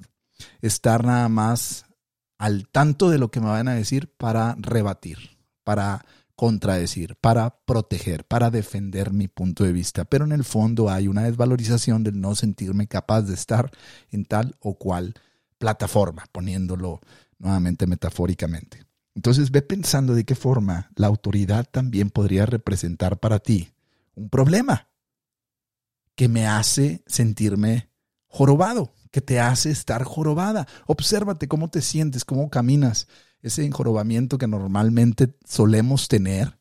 Estar 0.60 1.04
nada 1.04 1.28
más 1.28 1.84
al 2.38 2.68
tanto 2.68 3.10
de 3.10 3.18
lo 3.18 3.30
que 3.30 3.40
me 3.40 3.48
van 3.48 3.68
a 3.68 3.74
decir 3.74 4.14
para 4.16 4.56
rebatir, 4.58 5.38
para 5.64 6.04
contradecir, 6.34 7.16
para 7.16 7.60
proteger, 7.66 8.24
para 8.26 8.50
defender 8.50 9.12
mi 9.12 9.28
punto 9.28 9.64
de 9.64 9.72
vista. 9.72 10.06
Pero 10.06 10.24
en 10.24 10.32
el 10.32 10.44
fondo 10.44 10.88
hay 10.88 11.06
una 11.06 11.24
desvalorización 11.24 12.02
del 12.02 12.18
no 12.18 12.34
sentirme 12.34 12.86
capaz 12.86 13.22
de 13.22 13.34
estar 13.34 13.70
en 14.10 14.24
tal 14.24 14.56
o 14.60 14.78
cual 14.78 15.12
plataforma, 15.58 16.24
poniéndolo 16.32 17.00
nuevamente 17.38 17.86
metafóricamente. 17.86 18.89
Entonces 19.14 19.50
ve 19.50 19.62
pensando 19.62 20.14
de 20.14 20.24
qué 20.24 20.34
forma 20.34 20.90
la 20.94 21.08
autoridad 21.08 21.66
también 21.70 22.10
podría 22.10 22.46
representar 22.46 23.18
para 23.18 23.38
ti 23.38 23.72
un 24.14 24.28
problema 24.28 24.88
que 26.14 26.28
me 26.28 26.46
hace 26.46 27.02
sentirme 27.06 27.90
jorobado, 28.26 28.92
que 29.10 29.20
te 29.20 29.40
hace 29.40 29.70
estar 29.70 30.04
jorobada. 30.04 30.68
Obsérvate 30.86 31.48
cómo 31.48 31.70
te 31.70 31.82
sientes, 31.82 32.24
cómo 32.24 32.50
caminas 32.50 33.08
ese 33.42 33.64
enjorobamiento 33.64 34.38
que 34.38 34.46
normalmente 34.46 35.34
solemos 35.44 36.08
tener 36.08 36.58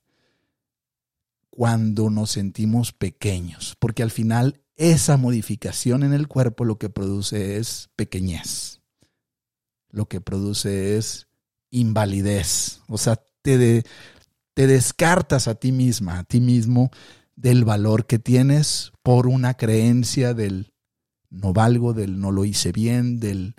cuando 1.50 2.10
nos 2.10 2.32
sentimos 2.32 2.94
pequeños, 2.94 3.76
porque 3.80 4.02
al 4.02 4.12
final 4.12 4.62
esa 4.78 5.18
modificación 5.18 6.04
en 6.04 6.14
el 6.14 6.30
cuerpo 6.30 6.64
lo 6.64 6.78
que 6.78 6.90
produce 6.90 7.58
es 7.58 7.90
pequeñez, 7.98 8.82
lo 9.90 10.08
que 10.08 10.22
produce 10.22 10.96
es 10.98 11.29
invalidez, 11.72 12.82
o 12.88 12.98
sea, 12.98 13.22
te, 13.42 13.84
te 14.54 14.68
descartas 14.68 15.48
a 15.48 15.56
ti 15.56 15.72
misma, 15.72 16.20
a 16.20 16.24
ti 16.24 16.42
mismo, 16.42 16.92
del 17.36 17.64
valor 17.64 18.06
que 18.06 18.20
tienes 18.20 18.92
por 19.04 19.28
una 19.28 19.54
creencia 19.54 20.34
del 20.34 20.74
no 21.30 21.54
valgo, 21.54 21.94
del 21.94 22.20
no 22.20 22.32
lo 22.32 22.44
hice 22.46 22.72
bien, 22.72 23.20
del 23.20 23.56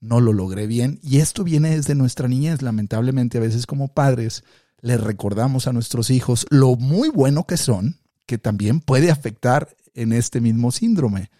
no 0.00 0.20
lo 0.20 0.32
logré 0.32 0.66
bien. 0.66 1.00
Y 1.02 1.18
esto 1.18 1.42
viene 1.42 1.74
desde 1.74 1.94
nuestra 1.94 2.28
niñez. 2.28 2.62
Lamentablemente 2.62 3.38
a 3.38 3.40
veces 3.40 3.66
como 3.66 3.88
padres 3.88 4.44
les 4.80 5.00
recordamos 5.00 5.66
a 5.66 5.72
nuestros 5.72 6.10
hijos 6.10 6.46
lo 6.50 6.76
muy 6.76 7.08
bueno 7.08 7.46
que 7.46 7.56
son, 7.56 7.98
que 8.26 8.38
también 8.38 8.80
puede 8.80 9.10
afectar 9.10 9.74
en 9.94 10.12
este 10.12 10.40
mismo 10.40 10.70
síndrome. 10.70 11.30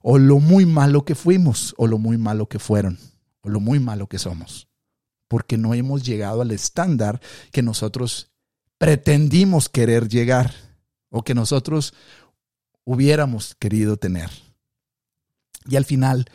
O 0.00 0.18
lo 0.18 0.38
muy 0.38 0.66
malo 0.66 1.04
que 1.04 1.14
fuimos, 1.14 1.74
o 1.76 1.86
lo 1.86 1.98
muy 1.98 2.18
malo 2.18 2.48
que 2.48 2.58
fueron, 2.58 2.98
o 3.42 3.48
lo 3.48 3.60
muy 3.60 3.80
malo 3.80 4.06
que 4.06 4.18
somos. 4.18 4.68
Porque 5.28 5.56
no 5.58 5.74
hemos 5.74 6.04
llegado 6.04 6.42
al 6.42 6.50
estándar 6.50 7.20
que 7.50 7.62
nosotros 7.62 8.30
pretendimos 8.78 9.68
querer 9.68 10.08
llegar, 10.08 10.52
o 11.10 11.22
que 11.22 11.34
nosotros 11.34 11.94
hubiéramos 12.84 13.54
querido 13.54 13.96
tener. 13.96 14.30
Y 15.66 15.76
al 15.76 15.84
final, 15.84 16.26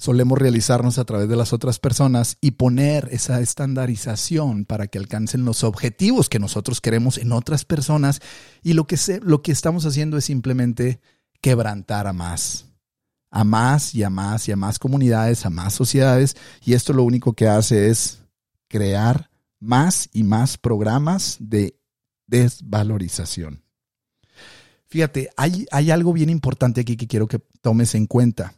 solemos 0.00 0.38
realizarnos 0.38 0.98
a 0.98 1.04
través 1.04 1.28
de 1.28 1.36
las 1.36 1.52
otras 1.52 1.78
personas 1.78 2.38
y 2.40 2.52
poner 2.52 3.08
esa 3.12 3.40
estandarización 3.40 4.64
para 4.64 4.86
que 4.86 4.96
alcancen 4.96 5.44
los 5.44 5.62
objetivos 5.62 6.30
que 6.30 6.38
nosotros 6.38 6.80
queremos 6.80 7.18
en 7.18 7.32
otras 7.32 7.66
personas 7.66 8.20
y 8.62 8.72
lo 8.72 8.86
que, 8.86 8.96
lo 9.22 9.42
que 9.42 9.52
estamos 9.52 9.84
haciendo 9.84 10.16
es 10.16 10.24
simplemente 10.24 11.00
quebrantar 11.42 12.06
a 12.06 12.14
más, 12.14 12.64
a 13.30 13.44
más 13.44 13.94
y 13.94 14.02
a 14.02 14.08
más 14.08 14.48
y 14.48 14.52
a 14.52 14.56
más 14.56 14.78
comunidades, 14.78 15.44
a 15.44 15.50
más 15.50 15.74
sociedades 15.74 16.34
y 16.64 16.72
esto 16.72 16.94
lo 16.94 17.04
único 17.04 17.34
que 17.34 17.46
hace 17.46 17.90
es 17.90 18.19
crear 18.70 19.28
más 19.58 20.08
y 20.14 20.22
más 20.22 20.56
programas 20.56 21.36
de 21.38 21.78
desvalorización. 22.26 23.62
Fíjate, 24.86 25.28
hay, 25.36 25.66
hay 25.70 25.90
algo 25.90 26.14
bien 26.14 26.30
importante 26.30 26.80
aquí 26.80 26.96
que 26.96 27.06
quiero 27.06 27.28
que 27.28 27.40
tomes 27.60 27.94
en 27.94 28.06
cuenta 28.06 28.54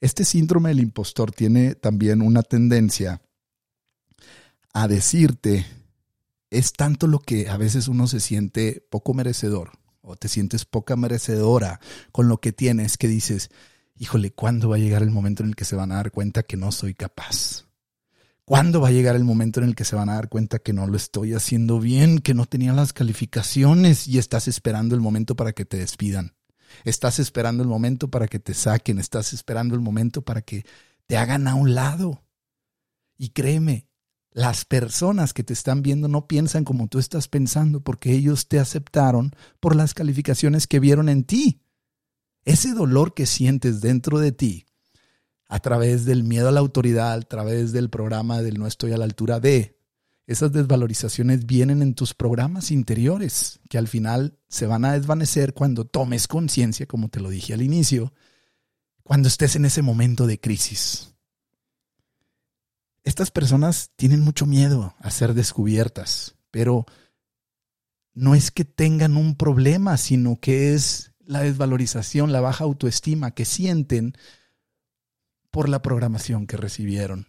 este 0.00 0.24
síndrome 0.24 0.70
del 0.70 0.80
impostor 0.80 1.30
tiene 1.30 1.74
también 1.74 2.22
una 2.22 2.42
tendencia 2.42 3.20
a 4.72 4.88
decirte, 4.88 5.66
es 6.48 6.72
tanto 6.72 7.06
lo 7.06 7.18
que 7.18 7.48
a 7.48 7.56
veces 7.56 7.86
uno 7.86 8.06
se 8.06 8.20
siente 8.20 8.86
poco 8.88 9.12
merecedor 9.12 9.72
o 10.00 10.16
te 10.16 10.28
sientes 10.28 10.64
poca 10.64 10.96
merecedora 10.96 11.80
con 12.12 12.28
lo 12.28 12.38
que 12.38 12.52
tienes 12.52 12.96
que 12.96 13.08
dices, 13.08 13.50
híjole, 13.98 14.30
¿cuándo 14.30 14.70
va 14.70 14.76
a 14.76 14.78
llegar 14.78 15.02
el 15.02 15.10
momento 15.10 15.42
en 15.42 15.50
el 15.50 15.56
que 15.56 15.66
se 15.66 15.76
van 15.76 15.92
a 15.92 15.96
dar 15.96 16.12
cuenta 16.12 16.44
que 16.44 16.56
no 16.56 16.72
soy 16.72 16.94
capaz? 16.94 17.66
¿Cuándo 18.50 18.80
va 18.80 18.88
a 18.88 18.90
llegar 18.90 19.14
el 19.14 19.22
momento 19.22 19.60
en 19.60 19.68
el 19.68 19.76
que 19.76 19.84
se 19.84 19.94
van 19.94 20.08
a 20.08 20.14
dar 20.14 20.28
cuenta 20.28 20.58
que 20.58 20.72
no 20.72 20.88
lo 20.88 20.96
estoy 20.96 21.34
haciendo 21.34 21.78
bien, 21.78 22.18
que 22.18 22.34
no 22.34 22.46
tenía 22.46 22.72
las 22.72 22.92
calificaciones 22.92 24.08
y 24.08 24.18
estás 24.18 24.48
esperando 24.48 24.96
el 24.96 25.00
momento 25.00 25.36
para 25.36 25.52
que 25.52 25.64
te 25.64 25.76
despidan? 25.76 26.34
Estás 26.82 27.20
esperando 27.20 27.62
el 27.62 27.68
momento 27.68 28.10
para 28.10 28.26
que 28.26 28.40
te 28.40 28.54
saquen, 28.54 28.98
estás 28.98 29.32
esperando 29.34 29.76
el 29.76 29.80
momento 29.80 30.22
para 30.22 30.42
que 30.42 30.64
te 31.06 31.16
hagan 31.16 31.46
a 31.46 31.54
un 31.54 31.76
lado. 31.76 32.24
Y 33.16 33.28
créeme, 33.28 33.86
las 34.32 34.64
personas 34.64 35.32
que 35.32 35.44
te 35.44 35.52
están 35.52 35.82
viendo 35.82 36.08
no 36.08 36.26
piensan 36.26 36.64
como 36.64 36.88
tú 36.88 36.98
estás 36.98 37.28
pensando 37.28 37.84
porque 37.84 38.10
ellos 38.10 38.48
te 38.48 38.58
aceptaron 38.58 39.30
por 39.60 39.76
las 39.76 39.94
calificaciones 39.94 40.66
que 40.66 40.80
vieron 40.80 41.08
en 41.08 41.22
ti. 41.22 41.62
Ese 42.44 42.72
dolor 42.72 43.14
que 43.14 43.26
sientes 43.26 43.80
dentro 43.80 44.18
de 44.18 44.32
ti 44.32 44.66
a 45.50 45.58
través 45.58 46.04
del 46.04 46.22
miedo 46.22 46.48
a 46.48 46.52
la 46.52 46.60
autoridad, 46.60 47.12
a 47.12 47.20
través 47.22 47.72
del 47.72 47.90
programa 47.90 48.40
del 48.40 48.58
no 48.58 48.68
estoy 48.68 48.92
a 48.92 48.96
la 48.96 49.04
altura 49.04 49.40
de. 49.40 49.76
Esas 50.28 50.52
desvalorizaciones 50.52 51.44
vienen 51.44 51.82
en 51.82 51.94
tus 51.94 52.14
programas 52.14 52.70
interiores, 52.70 53.58
que 53.68 53.76
al 53.76 53.88
final 53.88 54.38
se 54.48 54.66
van 54.66 54.84
a 54.84 54.92
desvanecer 54.92 55.52
cuando 55.52 55.84
tomes 55.84 56.28
conciencia, 56.28 56.86
como 56.86 57.08
te 57.08 57.18
lo 57.18 57.30
dije 57.30 57.52
al 57.52 57.62
inicio, 57.62 58.14
cuando 59.02 59.26
estés 59.26 59.56
en 59.56 59.64
ese 59.64 59.82
momento 59.82 60.28
de 60.28 60.38
crisis. 60.38 61.14
Estas 63.02 63.32
personas 63.32 63.90
tienen 63.96 64.20
mucho 64.20 64.46
miedo 64.46 64.94
a 65.00 65.10
ser 65.10 65.34
descubiertas, 65.34 66.36
pero 66.52 66.86
no 68.14 68.36
es 68.36 68.52
que 68.52 68.64
tengan 68.64 69.16
un 69.16 69.34
problema, 69.34 69.96
sino 69.96 70.38
que 70.38 70.74
es 70.74 71.10
la 71.24 71.40
desvalorización, 71.40 72.30
la 72.30 72.40
baja 72.40 72.62
autoestima 72.62 73.32
que 73.32 73.44
sienten 73.44 74.14
por 75.50 75.68
la 75.68 75.82
programación 75.82 76.46
que 76.46 76.56
recibieron, 76.56 77.26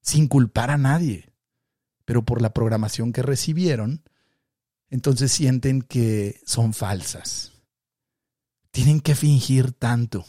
sin 0.00 0.28
culpar 0.28 0.70
a 0.70 0.78
nadie, 0.78 1.32
pero 2.04 2.24
por 2.24 2.40
la 2.40 2.52
programación 2.52 3.12
que 3.12 3.22
recibieron, 3.22 4.02
entonces 4.88 5.32
sienten 5.32 5.82
que 5.82 6.40
son 6.44 6.72
falsas. 6.72 7.52
Tienen 8.70 9.00
que 9.00 9.14
fingir 9.14 9.72
tanto, 9.72 10.26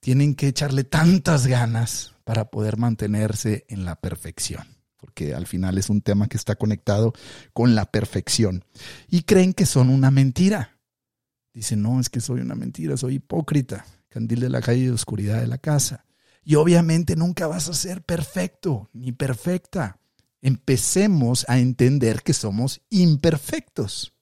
tienen 0.00 0.34
que 0.34 0.48
echarle 0.48 0.84
tantas 0.84 1.46
ganas 1.46 2.14
para 2.24 2.50
poder 2.50 2.76
mantenerse 2.76 3.64
en 3.68 3.84
la 3.84 3.96
perfección, 3.96 4.66
porque 4.96 5.34
al 5.34 5.46
final 5.46 5.78
es 5.78 5.90
un 5.90 6.02
tema 6.02 6.28
que 6.28 6.36
está 6.36 6.56
conectado 6.56 7.12
con 7.52 7.74
la 7.74 7.86
perfección. 7.86 8.64
Y 9.08 9.22
creen 9.22 9.52
que 9.52 9.66
son 9.66 9.88
una 9.90 10.10
mentira. 10.10 10.78
Dicen, 11.54 11.82
no, 11.82 12.00
es 12.00 12.08
que 12.08 12.20
soy 12.20 12.40
una 12.40 12.54
mentira, 12.54 12.96
soy 12.96 13.16
hipócrita, 13.16 13.84
candil 14.08 14.40
de 14.40 14.48
la 14.48 14.60
calle 14.60 14.84
y 14.84 14.88
oscuridad 14.88 15.40
de 15.40 15.46
la 15.46 15.58
casa. 15.58 16.04
Y 16.44 16.56
obviamente 16.56 17.16
nunca 17.16 17.46
vas 17.46 17.68
a 17.68 17.74
ser 17.74 18.02
perfecto 18.02 18.90
ni 18.92 19.12
perfecta. 19.12 19.98
Empecemos 20.40 21.44
a 21.48 21.58
entender 21.58 22.22
que 22.22 22.32
somos 22.32 22.80
imperfectos, 22.90 24.12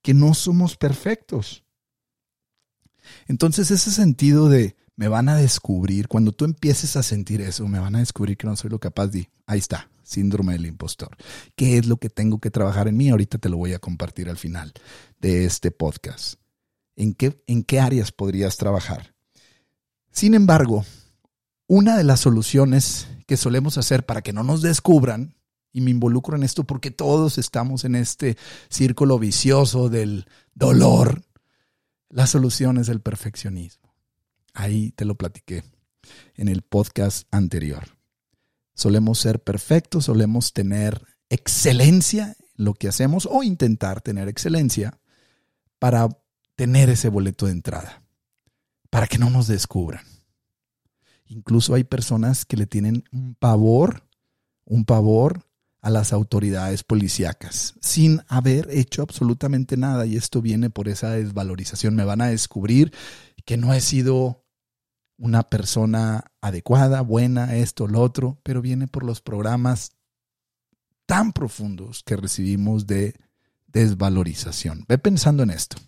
que 0.00 0.14
no 0.14 0.34
somos 0.34 0.76
perfectos. 0.76 1.64
Entonces 3.26 3.70
ese 3.70 3.90
sentido 3.90 4.48
de 4.48 4.76
me 4.94 5.08
van 5.08 5.28
a 5.28 5.36
descubrir, 5.36 6.06
cuando 6.06 6.32
tú 6.32 6.44
empieces 6.44 6.96
a 6.96 7.02
sentir 7.02 7.40
eso, 7.40 7.66
me 7.66 7.80
van 7.80 7.96
a 7.96 8.00
descubrir 8.00 8.36
que 8.36 8.46
no 8.46 8.54
soy 8.54 8.70
lo 8.70 8.78
capaz 8.78 9.08
de, 9.08 9.30
ahí 9.46 9.58
está, 9.58 9.90
síndrome 10.02 10.52
del 10.52 10.66
impostor. 10.66 11.16
¿Qué 11.56 11.78
es 11.78 11.86
lo 11.86 11.96
que 11.96 12.10
tengo 12.10 12.38
que 12.38 12.50
trabajar 12.50 12.88
en 12.88 12.96
mí? 12.96 13.08
Ahorita 13.10 13.38
te 13.38 13.48
lo 13.48 13.56
voy 13.56 13.72
a 13.72 13.78
compartir 13.78 14.28
al 14.28 14.36
final 14.36 14.72
de 15.18 15.44
este 15.44 15.70
podcast. 15.70 16.34
¿En 16.94 17.14
qué, 17.14 17.42
en 17.46 17.64
qué 17.64 17.80
áreas 17.80 18.12
podrías 18.12 18.58
trabajar? 18.58 19.14
Sin 20.10 20.34
embargo, 20.34 20.84
una 21.66 21.96
de 21.96 22.04
las 22.04 22.20
soluciones 22.20 23.08
que 23.26 23.36
solemos 23.36 23.78
hacer 23.78 24.04
para 24.04 24.22
que 24.22 24.32
no 24.32 24.42
nos 24.42 24.62
descubran, 24.62 25.34
y 25.72 25.80
me 25.80 25.90
involucro 25.90 26.36
en 26.36 26.42
esto 26.42 26.64
porque 26.64 26.90
todos 26.90 27.38
estamos 27.38 27.84
en 27.84 27.94
este 27.94 28.36
círculo 28.68 29.18
vicioso 29.18 29.88
del 29.88 30.26
dolor, 30.54 31.22
la 32.10 32.26
solución 32.26 32.76
es 32.76 32.88
el 32.88 33.00
perfeccionismo. 33.00 33.94
Ahí 34.52 34.92
te 34.92 35.06
lo 35.06 35.16
platiqué 35.16 35.64
en 36.34 36.48
el 36.48 36.60
podcast 36.60 37.26
anterior. 37.30 37.96
Solemos 38.74 39.18
ser 39.18 39.42
perfectos, 39.42 40.04
solemos 40.04 40.52
tener 40.52 41.06
excelencia 41.30 42.36
en 42.58 42.64
lo 42.64 42.74
que 42.74 42.88
hacemos 42.88 43.26
o 43.30 43.42
intentar 43.42 44.02
tener 44.02 44.28
excelencia 44.28 44.98
para 45.78 46.08
tener 46.54 46.90
ese 46.90 47.08
boleto 47.08 47.46
de 47.46 47.52
entrada, 47.52 48.02
para 48.90 49.06
que 49.06 49.18
no 49.18 49.30
nos 49.30 49.46
descubran. 49.46 50.04
Incluso 51.32 51.74
hay 51.74 51.84
personas 51.84 52.44
que 52.44 52.56
le 52.56 52.66
tienen 52.66 53.04
un 53.10 53.34
pavor, 53.34 54.06
un 54.64 54.84
pavor 54.84 55.48
a 55.80 55.90
las 55.90 56.12
autoridades 56.12 56.84
policíacas, 56.84 57.74
sin 57.80 58.20
haber 58.28 58.68
hecho 58.70 59.02
absolutamente 59.02 59.76
nada. 59.76 60.04
Y 60.06 60.16
esto 60.16 60.42
viene 60.42 60.70
por 60.70 60.88
esa 60.88 61.10
desvalorización. 61.10 61.96
Me 61.96 62.04
van 62.04 62.20
a 62.20 62.28
descubrir 62.28 62.92
que 63.44 63.56
no 63.56 63.72
he 63.72 63.80
sido 63.80 64.44
una 65.16 65.42
persona 65.44 66.24
adecuada, 66.40 67.00
buena, 67.00 67.56
esto, 67.56 67.86
lo 67.86 68.00
otro, 68.00 68.38
pero 68.42 68.60
viene 68.60 68.86
por 68.86 69.04
los 69.04 69.20
programas 69.20 69.92
tan 71.06 71.32
profundos 71.32 72.02
que 72.02 72.16
recibimos 72.16 72.86
de 72.86 73.14
desvalorización. 73.68 74.84
Ve 74.86 74.98
pensando 74.98 75.42
en 75.42 75.50
esto. 75.50 75.78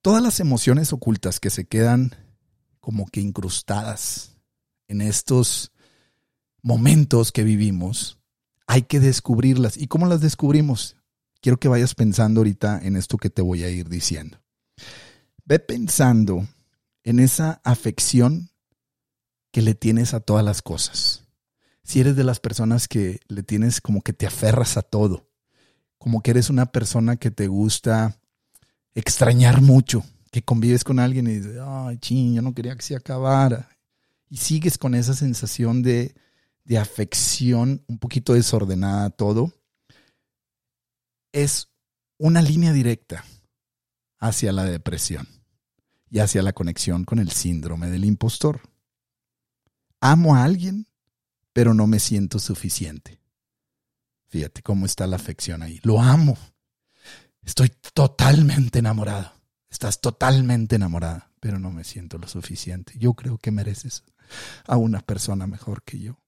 Todas 0.00 0.22
las 0.22 0.40
emociones 0.40 0.92
ocultas 0.92 1.38
que 1.38 1.50
se 1.50 1.66
quedan 1.66 2.27
como 2.88 3.04
que 3.04 3.20
incrustadas 3.20 4.38
en 4.86 5.02
estos 5.02 5.72
momentos 6.62 7.32
que 7.32 7.44
vivimos, 7.44 8.18
hay 8.66 8.84
que 8.84 8.98
descubrirlas. 8.98 9.76
¿Y 9.76 9.88
cómo 9.88 10.06
las 10.06 10.22
descubrimos? 10.22 10.96
Quiero 11.42 11.60
que 11.60 11.68
vayas 11.68 11.94
pensando 11.94 12.40
ahorita 12.40 12.80
en 12.82 12.96
esto 12.96 13.18
que 13.18 13.28
te 13.28 13.42
voy 13.42 13.62
a 13.62 13.68
ir 13.68 13.90
diciendo. 13.90 14.40
Ve 15.44 15.58
pensando 15.58 16.48
en 17.04 17.20
esa 17.20 17.60
afección 17.62 18.48
que 19.52 19.60
le 19.60 19.74
tienes 19.74 20.14
a 20.14 20.20
todas 20.20 20.42
las 20.42 20.62
cosas. 20.62 21.26
Si 21.82 22.00
eres 22.00 22.16
de 22.16 22.24
las 22.24 22.40
personas 22.40 22.88
que 22.88 23.20
le 23.28 23.42
tienes 23.42 23.82
como 23.82 24.00
que 24.00 24.14
te 24.14 24.26
aferras 24.26 24.78
a 24.78 24.82
todo, 24.82 25.28
como 25.98 26.22
que 26.22 26.30
eres 26.30 26.48
una 26.48 26.72
persona 26.72 27.16
que 27.16 27.30
te 27.30 27.48
gusta 27.48 28.18
extrañar 28.94 29.60
mucho, 29.60 30.06
que 30.30 30.42
convives 30.42 30.84
con 30.84 30.98
alguien 30.98 31.26
y 31.26 31.36
dices, 31.36 31.58
ay, 31.60 31.98
ching, 31.98 32.34
yo 32.34 32.42
no 32.42 32.54
quería 32.54 32.76
que 32.76 32.82
se 32.82 32.96
acabara. 32.96 33.68
Y 34.28 34.36
sigues 34.36 34.76
con 34.76 34.94
esa 34.94 35.14
sensación 35.14 35.82
de, 35.82 36.14
de 36.64 36.78
afección 36.78 37.82
un 37.86 37.98
poquito 37.98 38.34
desordenada 38.34 39.10
todo. 39.10 39.52
Es 41.32 41.68
una 42.18 42.42
línea 42.42 42.72
directa 42.72 43.24
hacia 44.18 44.52
la 44.52 44.64
depresión 44.64 45.26
y 46.10 46.18
hacia 46.18 46.42
la 46.42 46.52
conexión 46.52 47.04
con 47.04 47.18
el 47.18 47.30
síndrome 47.30 47.88
del 47.88 48.04
impostor. 48.04 48.60
Amo 50.00 50.34
a 50.34 50.44
alguien, 50.44 50.86
pero 51.52 51.74
no 51.74 51.86
me 51.86 52.00
siento 52.00 52.38
suficiente. 52.38 53.20
Fíjate 54.28 54.62
cómo 54.62 54.84
está 54.84 55.06
la 55.06 55.16
afección 55.16 55.62
ahí. 55.62 55.80
Lo 55.82 56.00
amo. 56.00 56.36
Estoy 57.42 57.72
totalmente 57.94 58.80
enamorado 58.80 59.37
Estás 59.70 60.00
totalmente 60.00 60.76
enamorada, 60.76 61.30
pero 61.40 61.58
no 61.58 61.70
me 61.70 61.84
siento 61.84 62.18
lo 62.18 62.26
suficiente. 62.26 62.94
Yo 62.98 63.14
creo 63.14 63.38
que 63.38 63.50
mereces 63.50 64.04
a 64.66 64.76
una 64.76 65.00
persona 65.00 65.46
mejor 65.46 65.82
que 65.82 65.98
yo. 65.98 66.20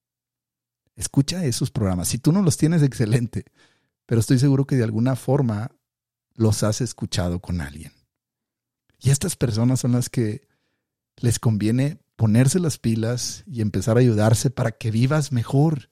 Escucha 0.96 1.44
esos 1.44 1.70
programas. 1.70 2.08
Si 2.08 2.18
tú 2.18 2.32
no 2.32 2.42
los 2.42 2.56
tienes, 2.56 2.82
excelente. 2.82 3.46
Pero 4.06 4.20
estoy 4.20 4.38
seguro 4.38 4.66
que 4.66 4.76
de 4.76 4.84
alguna 4.84 5.16
forma 5.16 5.70
los 6.34 6.62
has 6.62 6.80
escuchado 6.80 7.40
con 7.40 7.60
alguien. 7.60 7.92
Y 8.98 9.10
estas 9.10 9.36
personas 9.36 9.80
son 9.80 9.92
las 9.92 10.10
que 10.10 10.46
les 11.16 11.38
conviene 11.38 11.98
ponerse 12.16 12.60
las 12.60 12.76
pilas 12.76 13.44
y 13.46 13.62
empezar 13.62 13.96
a 13.96 14.00
ayudarse 14.00 14.50
para 14.50 14.72
que 14.72 14.90
vivas 14.90 15.32
mejor, 15.32 15.90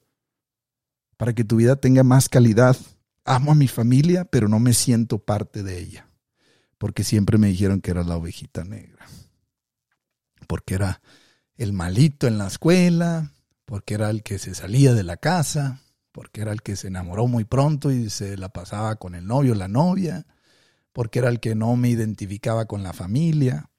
para 1.17 1.33
que 1.33 1.43
tu 1.43 1.55
vida 1.55 1.77
tenga 1.77 2.03
más 2.03 2.29
calidad. 2.29 2.77
Amo 3.25 3.53
a 3.53 3.55
mi 3.55 3.67
familia, 3.67 4.25
pero 4.25 4.47
no 4.47 4.59
me 4.59 4.73
siento 4.73 5.17
parte 5.17 5.63
de 5.63 5.79
ella 5.79 6.08
porque 6.79 7.03
siempre 7.03 7.37
me 7.37 7.47
dijeron 7.47 7.81
que 7.81 7.91
era 7.91 8.03
la 8.03 8.17
ovejita 8.17 8.63
negra, 8.63 9.05
porque 10.47 10.73
era 10.73 11.01
el 11.55 11.73
malito 11.73 12.25
en 12.25 12.39
la 12.39 12.47
escuela, 12.47 13.33
porque 13.65 13.93
era 13.93 14.09
el 14.09 14.23
que 14.23 14.39
se 14.39 14.55
salía 14.55 14.95
de 14.95 15.03
la 15.03 15.17
casa, 15.17 15.81
porque 16.11 16.41
era 16.41 16.51
el 16.51 16.63
que 16.63 16.75
se 16.75 16.87
enamoró 16.87 17.27
muy 17.27 17.43
pronto 17.43 17.91
y 17.91 18.09
se 18.09 18.37
la 18.37 18.49
pasaba 18.49 18.95
con 18.95 19.13
el 19.13 19.27
novio 19.27 19.51
o 19.51 19.55
la 19.55 19.67
novia, 19.67 20.25
porque 20.93 21.19
era 21.19 21.29
el 21.29 21.39
que 21.39 21.53
no 21.53 21.75
me 21.75 21.89
identificaba 21.89 22.65
con 22.65 22.81
la 22.81 22.93
familia. 22.93 23.69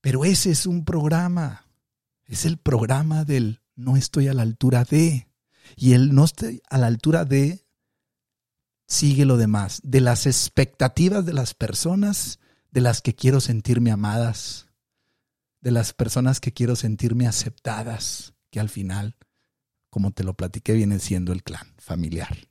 Pero 0.00 0.24
ese 0.24 0.50
es 0.50 0.66
un 0.66 0.84
programa, 0.84 1.66
es 2.26 2.44
el 2.44 2.58
programa 2.58 3.24
del 3.24 3.60
no 3.76 3.96
estoy 3.96 4.28
a 4.28 4.34
la 4.34 4.42
altura 4.42 4.84
de. 4.84 5.28
Y 5.76 5.92
el 5.92 6.14
no 6.14 6.24
estoy 6.24 6.62
a 6.68 6.78
la 6.78 6.88
altura 6.88 7.24
de 7.24 7.64
sigue 8.88 9.26
lo 9.26 9.36
demás, 9.36 9.80
de 9.84 10.00
las 10.00 10.26
expectativas 10.26 11.24
de 11.24 11.34
las 11.34 11.54
personas 11.54 12.40
de 12.70 12.80
las 12.80 13.00
que 13.00 13.14
quiero 13.14 13.40
sentirme 13.40 13.90
amadas, 13.90 14.66
de 15.60 15.70
las 15.70 15.92
personas 15.92 16.40
que 16.40 16.52
quiero 16.52 16.74
sentirme 16.76 17.26
aceptadas, 17.26 18.34
que 18.50 18.60
al 18.60 18.68
final, 18.68 19.16
como 19.90 20.12
te 20.12 20.24
lo 20.24 20.34
platiqué, 20.34 20.72
viene 20.72 20.98
siendo 20.98 21.32
el 21.32 21.42
clan 21.42 21.74
familiar, 21.78 22.48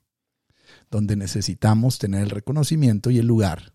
donde 0.90 1.16
necesitamos 1.16 1.98
tener 1.98 2.24
el 2.24 2.30
reconocimiento 2.30 3.10
y 3.10 3.20
el 3.20 3.28
lugar, 3.28 3.74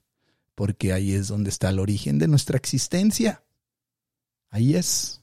porque 0.55 0.93
ahí 0.93 1.13
es 1.13 1.29
donde 1.29 1.51
está 1.51 1.71
el 1.71 1.79
origen 1.79 2.19
de 2.19 2.29
nuestra 2.29 2.57
existencia. 2.57 3.45
Ahí 4.51 4.75
es. 4.75 5.23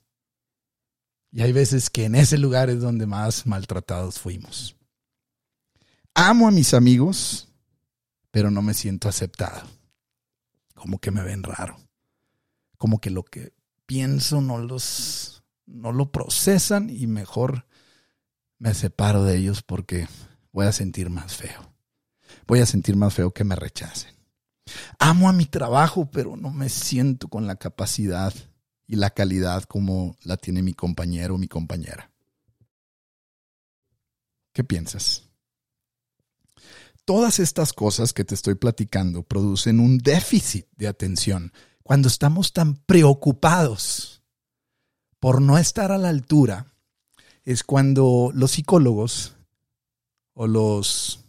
Y 1.32 1.42
hay 1.42 1.52
veces 1.52 1.90
que 1.90 2.06
en 2.06 2.16
ese 2.16 2.38
lugar 2.38 2.70
es 2.70 2.82
donde 2.82 3.06
más 3.06 3.46
maltratados 3.46 4.20
fuimos. 4.20 4.79
Amo 6.22 6.50
a 6.50 6.52
mis 6.52 6.74
amigos, 6.74 7.48
pero 8.30 8.52
no 8.52 8.62
me 8.62 8.74
siento 8.74 9.08
aceptado. 9.08 9.62
Como 10.76 11.00
que 11.00 11.12
me 11.12 11.24
ven 11.24 11.44
raro. 11.44 11.78
Como 12.78 13.00
que 13.00 13.10
lo 13.10 13.24
que 13.24 13.54
pienso 13.86 14.42
no 14.42 14.58
los 14.58 15.46
no 15.66 15.94
lo 15.94 16.12
procesan 16.12 16.90
y 16.90 17.08
mejor 17.08 17.68
me 18.58 18.74
separo 18.74 19.24
de 19.24 19.38
ellos 19.38 19.64
porque 19.64 20.10
voy 20.52 20.66
a 20.66 20.74
sentir 20.74 21.10
más 21.10 21.38
feo. 21.38 21.74
Voy 22.48 22.60
a 22.60 22.66
sentir 22.66 22.98
más 22.98 23.14
feo 23.14 23.32
que 23.32 23.46
me 23.46 23.56
rechacen. 23.56 24.14
Amo 25.00 25.30
a 25.30 25.34
mi 25.34 25.46
trabajo, 25.46 26.12
pero 26.12 26.36
no 26.36 26.52
me 26.52 26.68
siento 26.68 27.30
con 27.30 27.48
la 27.48 27.56
capacidad 27.56 28.34
y 28.88 28.98
la 28.98 29.12
calidad 29.12 29.64
como 29.64 30.18
la 30.24 30.36
tiene 30.36 30.64
mi 30.64 30.74
compañero 30.74 31.36
o 31.36 31.38
mi 31.38 31.48
compañera. 31.48 32.12
¿Qué 34.52 34.66
piensas? 34.66 35.29
Todas 37.10 37.40
estas 37.40 37.74
cosas 37.74 38.14
que 38.14 38.24
te 38.24 38.36
estoy 38.36 38.54
platicando 38.54 39.24
producen 39.24 39.80
un 39.80 39.98
déficit 39.98 40.68
de 40.78 40.88
atención 40.88 41.52
cuando 41.82 42.08
estamos 42.08 42.54
tan 42.54 42.76
preocupados 42.76 44.22
por 45.20 45.42
no 45.42 45.58
estar 45.58 45.92
a 45.92 45.98
la 45.98 46.10
altura. 46.10 46.68
Es 47.46 47.64
cuando 47.64 48.30
los 48.36 48.52
psicólogos 48.52 49.34
o 50.36 50.46
los 50.46 51.26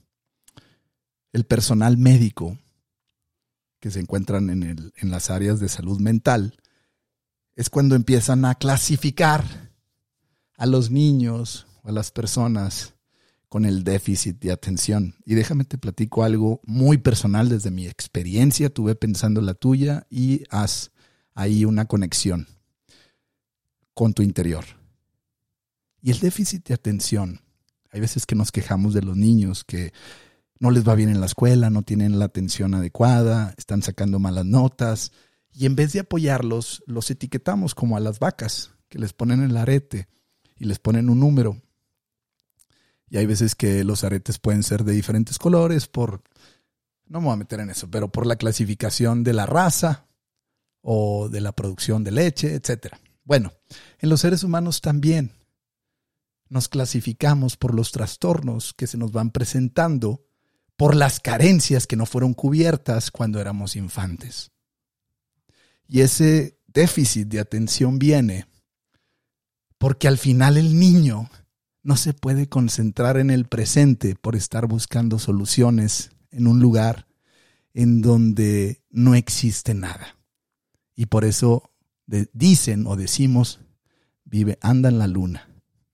el 1.33 1.45
personal 1.45 1.97
médico 1.97 2.59
que 3.79 3.91
se 3.91 4.01
encuentran 4.01 4.51
en, 4.51 4.63
el, 4.65 4.93
en 4.97 5.11
las 5.11 5.31
áreas 5.31 5.61
de 5.61 5.71
salud 5.71 5.99
mental 5.99 6.61
es 7.55 7.71
cuando 7.71 7.95
empiezan 7.95 8.45
a 8.45 8.55
clasificar 8.57 9.73
a 10.59 10.67
los 10.67 10.91
niños 10.91 11.67
o 11.83 11.89
a 11.89 11.93
las 11.93 12.11
personas 12.11 12.93
con 13.51 13.65
el 13.65 13.83
déficit 13.83 14.41
de 14.41 14.53
atención. 14.53 15.17
Y 15.27 15.35
déjame 15.35 15.65
te 15.65 15.77
platico 15.77 16.23
algo 16.23 16.61
muy 16.65 16.99
personal 16.99 17.49
desde 17.49 17.73
mi 17.73 17.87
experiencia. 17.87 18.71
Tuve 18.71 18.95
pensando 18.95 19.43
la 19.43 19.55
tuya 19.55 20.07
y 20.09 20.45
haz 20.51 20.93
ahí 21.35 21.65
una 21.65 21.87
conexión 21.87 22.47
con 23.93 24.15
tu 24.15 24.23
interior. 24.23 24.65
Y 26.01 26.13
el 26.13 26.21
déficit 26.21 26.69
de 26.69 26.75
atención. 26.75 27.41
Hay 27.91 28.01
veces 28.01 28.25
que 28.25 28.37
nos 28.37 28.53
quejamos 28.53 28.95
de 28.95 29.03
los 29.03 29.17
niños 29.17 29.65
que 29.65 29.93
no 30.61 30.71
les 30.71 30.87
va 30.89 30.95
bien 30.95 31.09
en 31.09 31.21
la 31.21 31.27
escuela, 31.27 31.71
no 31.71 31.83
tienen 31.83 32.21
la 32.21 32.27
atención 32.27 32.73
adecuada, 32.75 33.53
están 33.59 33.83
sacando 33.83 34.21
malas 34.21 34.47
notas, 34.47 35.11
y 35.53 35.67
en 35.67 35.75
vez 35.75 35.93
de 35.93 36.01
apoyarlos, 36.01 36.85
los 36.87 37.11
etiquetamos 37.11 37.75
como 37.75 37.97
a 37.97 38.01
las 38.01 38.21
vacas, 38.21 38.71
que 38.89 39.01
les 39.01 39.13
ponen 39.13 39.43
el 39.43 39.57
arete 39.57 40.09
y 40.57 40.67
les 40.67 40.79
ponen 40.79 41.11
un 41.11 41.19
número. 41.19 41.61
Y 43.11 43.19
hay 43.19 43.27
veces 43.27 43.57
que 43.57 43.83
los 43.85 44.05
aretes 44.05 44.39
pueden 44.39 44.63
ser 44.63 44.85
de 44.85 44.93
diferentes 44.93 45.39
colores 45.39 45.89
por, 45.89 46.23
no 47.07 47.21
me 47.21 47.27
voy 47.27 47.35
a 47.35 47.39
meter 47.39 47.61
en 47.61 47.71
eso, 47.71 47.91
pero 47.91 48.11
por 48.11 48.25
la 48.25 48.37
clasificación 48.37 49.25
de 49.25 49.33
la 49.33 49.47
raza 49.47 50.07
o 50.81 51.29
de 51.29 51.41
la 51.41 51.53
producción 51.53 52.05
de 52.05 52.13
leche, 52.13 52.55
etc. 52.55 52.95
Bueno, 53.25 53.53
en 53.99 54.09
los 54.09 54.21
seres 54.21 54.45
humanos 54.45 54.81
también 54.81 55.33
nos 56.49 56.69
clasificamos 56.69 57.57
por 57.57 57.75
los 57.75 57.91
trastornos 57.93 58.73
que 58.75 58.87
se 58.87 58.97
nos 58.97 59.11
van 59.11 59.31
presentando 59.31 60.25
por 60.77 60.95
las 60.95 61.21
carencias 61.21 61.87
que 61.87 61.97
no 61.97 62.07
fueron 62.07 62.33
cubiertas 62.33 63.11
cuando 63.11 63.41
éramos 63.41 63.77
infantes. 63.77 64.53
Y 65.89 66.01
ese 66.01 66.59
déficit 66.69 67.29
de 67.29 67.41
atención 67.41 67.99
viene 67.99 68.47
porque 69.79 70.09
al 70.09 70.19
final 70.19 70.57
el 70.57 70.79
niño 70.79 71.29
no 71.83 71.97
se 71.97 72.13
puede 72.13 72.49
concentrar 72.49 73.17
en 73.17 73.31
el 73.31 73.47
presente 73.47 74.15
por 74.15 74.37
estar 74.37 74.67
buscando 74.67 75.19
soluciones 75.19 76.11
en 76.31 76.47
un 76.47 76.61
lugar 76.61 77.07
en 77.75 78.03
donde 78.03 78.83
no 78.91 79.15
existe 79.15 79.75
nada. 79.75 80.17
Y 80.95 81.07
por 81.07 81.25
eso 81.25 81.71
dicen 82.33 82.87
o 82.87 82.97
decimos, 82.97 83.61
vive, 84.25 84.59
anda 84.61 84.89
en 84.89 84.99
la 84.99 85.07
luna, 85.07 85.49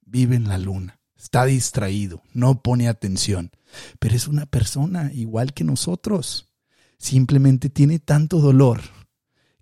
vive 0.05 0.37
en 0.37 0.49
la 0.49 0.59
luna, 0.59 0.99
está 1.17 1.45
distraído, 1.45 2.23
no 2.33 2.63
pone 2.63 2.89
atención, 2.89 3.51
pero 3.99 4.15
es 4.15 4.27
una 4.27 4.47
persona 4.47 5.13
igual 5.13 5.53
que 5.53 5.65
nosotros. 5.65 6.53
Simplemente 6.99 7.69
tiene 7.69 7.99
tanto 7.99 8.39
dolor 8.39 8.81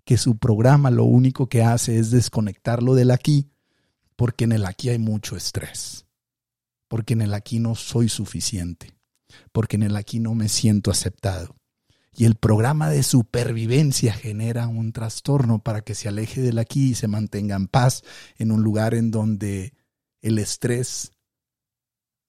que 0.05 0.17
su 0.17 0.37
programa 0.37 0.91
lo 0.91 1.03
único 1.03 1.49
que 1.49 1.63
hace 1.63 1.99
es 1.99 2.11
desconectarlo 2.11 2.95
del 2.95 3.11
aquí, 3.11 3.51
porque 4.15 4.45
en 4.45 4.53
el 4.53 4.65
aquí 4.65 4.89
hay 4.89 4.99
mucho 4.99 5.35
estrés, 5.35 6.04
porque 6.87 7.13
en 7.13 7.21
el 7.21 7.33
aquí 7.33 7.59
no 7.59 7.75
soy 7.75 8.09
suficiente, 8.09 8.97
porque 9.51 9.75
en 9.75 9.83
el 9.83 9.95
aquí 9.95 10.19
no 10.19 10.35
me 10.35 10.49
siento 10.49 10.91
aceptado. 10.91 11.55
Y 12.17 12.25
el 12.25 12.35
programa 12.35 12.89
de 12.89 13.03
supervivencia 13.03 14.13
genera 14.13 14.67
un 14.67 14.93
trastorno 14.93 15.59
para 15.59 15.81
que 15.81 15.95
se 15.95 16.07
aleje 16.07 16.41
del 16.41 16.59
aquí 16.59 16.91
y 16.91 16.95
se 16.95 17.07
mantenga 17.07 17.55
en 17.55 17.67
paz 17.67 18.03
en 18.37 18.51
un 18.51 18.63
lugar 18.63 18.93
en 18.93 19.11
donde 19.11 19.73
el 20.21 20.39
estrés 20.39 21.11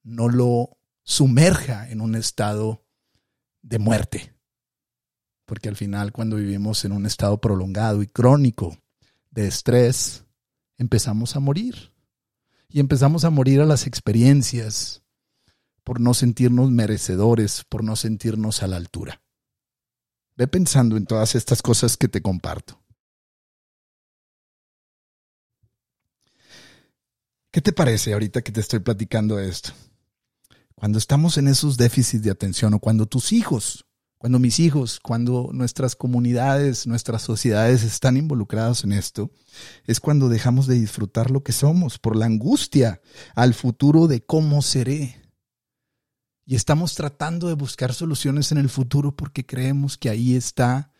no 0.02 0.28
lo 0.28 0.78
sumerja 1.04 1.88
en 1.88 2.00
un 2.00 2.16
estado 2.16 2.84
de 3.62 3.78
muerte 3.78 4.36
porque 5.46 5.68
al 5.68 5.76
final 5.76 6.12
cuando 6.12 6.36
vivimos 6.36 6.84
en 6.84 6.92
un 6.92 7.06
estado 7.06 7.40
prolongado 7.40 8.02
y 8.02 8.08
crónico 8.08 8.76
de 9.30 9.46
estrés, 9.46 10.24
empezamos 10.76 11.36
a 11.36 11.40
morir. 11.40 11.92
Y 12.68 12.80
empezamos 12.80 13.24
a 13.24 13.30
morir 13.30 13.60
a 13.60 13.66
las 13.66 13.86
experiencias 13.86 15.02
por 15.84 16.00
no 16.00 16.14
sentirnos 16.14 16.70
merecedores, 16.70 17.64
por 17.68 17.84
no 17.84 17.94
sentirnos 17.96 18.62
a 18.62 18.66
la 18.66 18.76
altura. 18.76 19.22
Ve 20.36 20.48
pensando 20.48 20.96
en 20.96 21.06
todas 21.06 21.34
estas 21.34 21.62
cosas 21.62 21.96
que 21.96 22.08
te 22.08 22.20
comparto. 22.20 22.82
¿Qué 27.52 27.62
te 27.62 27.72
parece 27.72 28.12
ahorita 28.12 28.42
que 28.42 28.52
te 28.52 28.60
estoy 28.60 28.80
platicando 28.80 29.38
esto? 29.38 29.72
Cuando 30.74 30.98
estamos 30.98 31.38
en 31.38 31.48
esos 31.48 31.78
déficits 31.78 32.22
de 32.22 32.30
atención 32.30 32.74
o 32.74 32.80
cuando 32.80 33.06
tus 33.06 33.32
hijos 33.32 33.85
cuando 34.18 34.38
mis 34.38 34.58
hijos, 34.60 34.98
cuando 35.00 35.50
nuestras 35.52 35.94
comunidades, 35.94 36.86
nuestras 36.86 37.22
sociedades 37.22 37.82
están 37.82 38.16
involucrados 38.16 38.82
en 38.84 38.92
esto, 38.92 39.30
es 39.86 40.00
cuando 40.00 40.28
dejamos 40.28 40.66
de 40.66 40.76
disfrutar 40.76 41.30
lo 41.30 41.42
que 41.42 41.52
somos 41.52 41.98
por 41.98 42.16
la 42.16 42.26
angustia 42.26 43.00
al 43.34 43.52
futuro 43.52 44.06
de 44.06 44.24
cómo 44.24 44.62
seré. 44.62 45.20
Y 46.46 46.54
estamos 46.54 46.94
tratando 46.94 47.48
de 47.48 47.54
buscar 47.54 47.92
soluciones 47.92 48.52
en 48.52 48.58
el 48.58 48.68
futuro 48.68 49.14
porque 49.14 49.44
creemos 49.44 49.98
que 49.98 50.08
ahí 50.08 50.34
está 50.34 50.90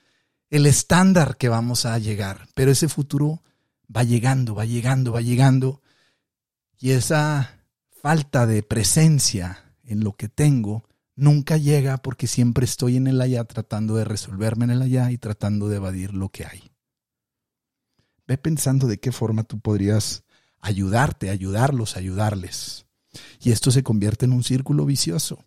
el 0.51 0.67
estándar 0.67 1.37
que 1.37 1.49
vamos 1.49 1.87
a 1.87 1.99
llegar. 1.99 2.49
Pero 2.55 2.71
ese 2.71 2.89
futuro 2.89 3.43
va 3.95 4.03
llegando, 4.03 4.55
va 4.55 4.65
llegando, 4.65 5.13
va 5.13 5.21
llegando. 5.21 5.83
Y 6.79 6.91
esa 6.91 7.61
falta 8.03 8.47
de 8.47 8.63
presencia 8.63 9.75
en 9.85 10.05
lo 10.05 10.13
que 10.13 10.29
tengo 10.29 10.86
nunca 11.17 11.57
llega 11.57 11.97
porque 11.97 12.27
siempre 12.27 12.65
estoy 12.65 12.97
en 12.97 13.07
el 13.09 13.21
allá 13.21 13.45
tratando 13.45 13.97
de 13.97 14.05
resolverme 14.05 14.67
en 14.67 14.71
el 14.71 14.83
allá 14.83 15.11
y 15.11 15.19
tratando 15.19 15.69
de 15.69 15.77
evadir 15.77 16.15
lo 16.15 16.29
que 16.29 16.45
hay. 16.45 16.71
Ve 18.27 18.39
pensando 18.39 18.87
de 18.87 19.01
qué 19.01 19.11
forma 19.11 19.43
tú 19.43 19.59
podrías 19.59 20.25
ayudarte, 20.61 21.31
ayudarlos, 21.31 21.97
ayudarles. 21.97 22.87
Y 23.41 23.51
esto 23.51 23.71
se 23.71 23.83
convierte 23.83 24.27
en 24.27 24.33
un 24.33 24.45
círculo 24.45 24.85
vicioso. 24.85 25.45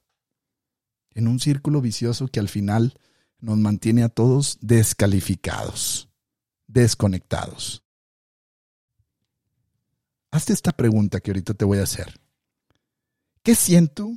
En 1.13 1.27
un 1.27 1.39
círculo 1.39 1.81
vicioso 1.81 2.27
que 2.27 2.39
al 2.39 2.49
final 2.49 2.97
nos 3.39 3.57
mantiene 3.57 4.03
a 4.03 4.09
todos 4.09 4.57
descalificados, 4.61 6.09
desconectados. 6.67 7.83
Hazte 10.31 10.53
esta 10.53 10.71
pregunta 10.71 11.19
que 11.19 11.31
ahorita 11.31 11.53
te 11.53 11.65
voy 11.65 11.79
a 11.79 11.83
hacer. 11.83 12.19
¿Qué 13.43 13.55
siento 13.55 14.15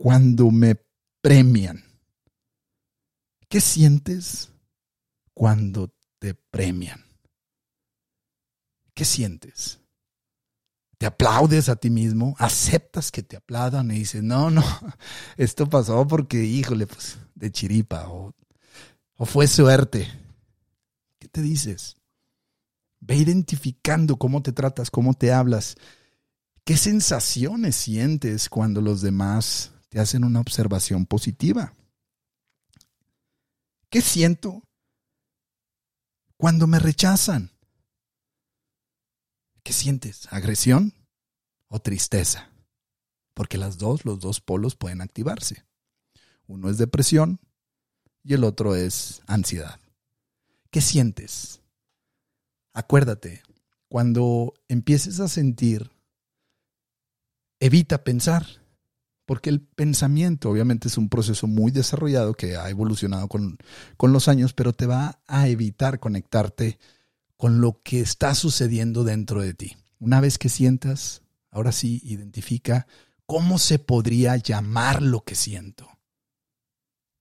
cuando 0.00 0.50
me 0.50 0.82
premian? 1.20 1.84
¿Qué 3.50 3.60
sientes 3.60 4.50
cuando 5.34 5.94
te 6.18 6.32
premian? 6.32 7.04
¿Qué 8.94 9.04
sientes? 9.04 9.78
¿Te 10.96 11.04
aplaudes 11.04 11.68
a 11.68 11.76
ti 11.76 11.90
mismo? 11.90 12.34
¿Aceptas 12.38 13.12
que 13.12 13.22
te 13.22 13.36
aplaudan 13.36 13.90
y 13.90 13.98
dices, 13.98 14.22
no, 14.22 14.48
no, 14.48 14.64
esto 15.36 15.68
pasó 15.68 16.08
porque, 16.08 16.44
híjole, 16.44 16.86
pues 16.86 17.18
de 17.34 17.52
chiripa 17.52 18.08
o, 18.08 18.32
o 19.16 19.26
fue 19.26 19.46
suerte? 19.48 20.08
¿Qué 21.18 21.28
te 21.28 21.42
dices? 21.42 21.98
Ve 23.00 23.16
identificando 23.16 24.16
cómo 24.16 24.40
te 24.40 24.52
tratas, 24.52 24.90
cómo 24.90 25.12
te 25.12 25.30
hablas, 25.30 25.76
qué 26.64 26.78
sensaciones 26.78 27.76
sientes 27.76 28.48
cuando 28.48 28.80
los 28.80 29.02
demás 29.02 29.72
te 29.90 29.98
hacen 29.98 30.24
una 30.24 30.40
observación 30.40 31.04
positiva. 31.04 31.74
¿Qué 33.90 34.00
siento 34.00 34.62
cuando 36.36 36.66
me 36.66 36.78
rechazan? 36.78 37.50
¿Qué 39.62 39.72
sientes? 39.72 40.32
¿Agresión 40.32 40.94
o 41.68 41.80
tristeza? 41.80 42.50
Porque 43.34 43.58
las 43.58 43.78
dos, 43.78 44.04
los 44.04 44.20
dos 44.20 44.40
polos 44.40 44.76
pueden 44.76 45.00
activarse. 45.00 45.66
Uno 46.46 46.70
es 46.70 46.78
depresión 46.78 47.40
y 48.22 48.34
el 48.34 48.44
otro 48.44 48.76
es 48.76 49.22
ansiedad. 49.26 49.80
¿Qué 50.70 50.80
sientes? 50.80 51.60
Acuérdate, 52.72 53.42
cuando 53.88 54.54
empieces 54.68 55.18
a 55.18 55.26
sentir, 55.26 55.90
evita 57.58 58.04
pensar 58.04 58.59
porque 59.30 59.48
el 59.48 59.60
pensamiento 59.60 60.50
obviamente 60.50 60.88
es 60.88 60.98
un 60.98 61.08
proceso 61.08 61.46
muy 61.46 61.70
desarrollado 61.70 62.34
que 62.34 62.56
ha 62.56 62.68
evolucionado 62.68 63.28
con, 63.28 63.58
con 63.96 64.12
los 64.12 64.26
años, 64.26 64.54
pero 64.54 64.72
te 64.72 64.86
va 64.86 65.20
a 65.28 65.46
evitar 65.46 66.00
conectarte 66.00 66.80
con 67.36 67.60
lo 67.60 67.80
que 67.84 68.00
está 68.00 68.34
sucediendo 68.34 69.04
dentro 69.04 69.40
de 69.40 69.54
ti. 69.54 69.76
Una 70.00 70.20
vez 70.20 70.36
que 70.36 70.48
sientas, 70.48 71.22
ahora 71.52 71.70
sí, 71.70 72.00
identifica 72.02 72.88
cómo 73.24 73.60
se 73.60 73.78
podría 73.78 74.36
llamar 74.36 75.00
lo 75.00 75.22
que 75.22 75.36
siento. 75.36 75.88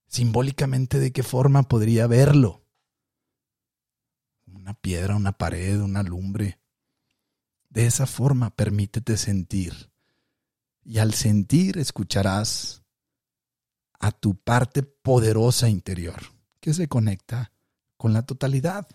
Simbólicamente, 0.08 0.98
¿de 0.98 1.12
qué 1.12 1.22
forma 1.22 1.62
podría 1.62 2.08
verlo? 2.08 2.65
Una 4.48 4.74
piedra, 4.74 5.15
una 5.15 5.34
pared, 5.34 5.80
una 5.80 6.02
lumbre. 6.02 6.60
De 7.69 7.86
esa 7.86 8.08
forma, 8.08 8.50
permítete 8.56 9.15
sentir 9.15 9.88
y 10.89 10.97
al 10.97 11.13
sentir 11.13 11.78
escucharás 11.78 12.82
a 13.99 14.12
tu 14.12 14.34
parte 14.34 14.82
poderosa 14.82 15.69
interior 15.69 16.19
que 16.60 16.73
se 16.73 16.88
conecta 16.88 17.52
con 17.95 18.12
la 18.12 18.25
totalidad. 18.25 18.88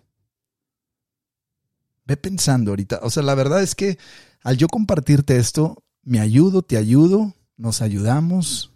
Ve 2.05 2.17
pensando 2.17 2.73
ahorita, 2.73 2.99
o 3.05 3.11
sea, 3.11 3.23
la 3.23 3.37
verdad 3.37 3.63
es 3.63 3.77
que 3.77 3.97
al 4.43 4.57
yo 4.57 4.67
compartirte 4.67 5.37
esto, 5.37 5.85
me 6.03 6.19
ayudo, 6.19 6.63
te 6.63 6.77
ayudo, 6.79 7.33
nos 7.57 7.81
ayudamos 7.81 8.73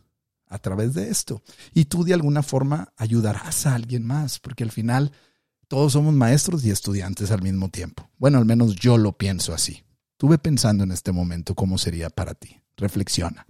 a 0.47 0.61
través 0.61 0.95
de 0.95 1.11
esto. 1.11 1.43
Y 1.75 1.87
tú 1.87 2.05
de 2.05 2.15
alguna 2.15 2.45
forma 2.45 2.93
ayudarás 2.97 3.67
a 3.67 3.75
alguien 3.75 4.07
más, 4.07 4.39
porque 4.39 4.63
al 4.63 4.71
final 4.71 5.11
todos 5.67 5.95
somos 5.95 6.15
maestros 6.15 6.65
y 6.65 6.71
estudiantes 6.71 7.33
al 7.33 7.43
mismo 7.43 7.69
tiempo. 7.69 8.09
Bueno, 8.17 8.39
al 8.39 8.45
menos 8.45 8.77
yo 8.77 8.97
lo 8.97 9.19
pienso 9.19 9.53
así. 9.53 9.83
Tú 10.19 10.29
ve 10.29 10.37
pensando 10.37 10.83
en 10.83 10.91
este 10.91 11.13
momento 11.13 11.55
cómo 11.55 11.79
sería 11.79 12.11
para 12.11 12.35
ti. 12.35 12.61
Reflexiona. 12.77 13.47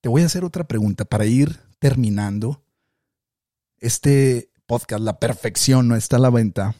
Te 0.00 0.08
voy 0.08 0.22
a 0.22 0.26
hacer 0.26 0.42
otra 0.42 0.66
pregunta 0.66 1.04
para 1.04 1.26
ir 1.26 1.60
terminando. 1.78 2.64
Este 3.76 4.50
podcast, 4.66 5.02
La 5.02 5.18
Perfección 5.18 5.86
no 5.86 5.96
está 5.96 6.16
a 6.16 6.20
la 6.20 6.30
venta. 6.30 6.74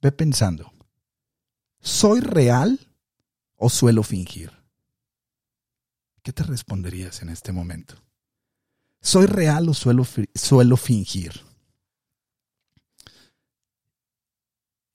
Ve 0.00 0.10
pensando. 0.10 0.72
¿Soy 1.80 2.20
real 2.20 2.80
o 3.56 3.68
suelo 3.68 4.02
fingir? 4.02 4.52
¿Qué 6.22 6.32
te 6.32 6.44
responderías 6.44 7.20
en 7.20 7.28
este 7.28 7.52
momento? 7.52 7.96
¿Soy 9.02 9.26
real 9.26 9.68
o 9.68 9.74
suelo, 9.74 10.06
suelo 10.34 10.76
fingir? 10.78 11.51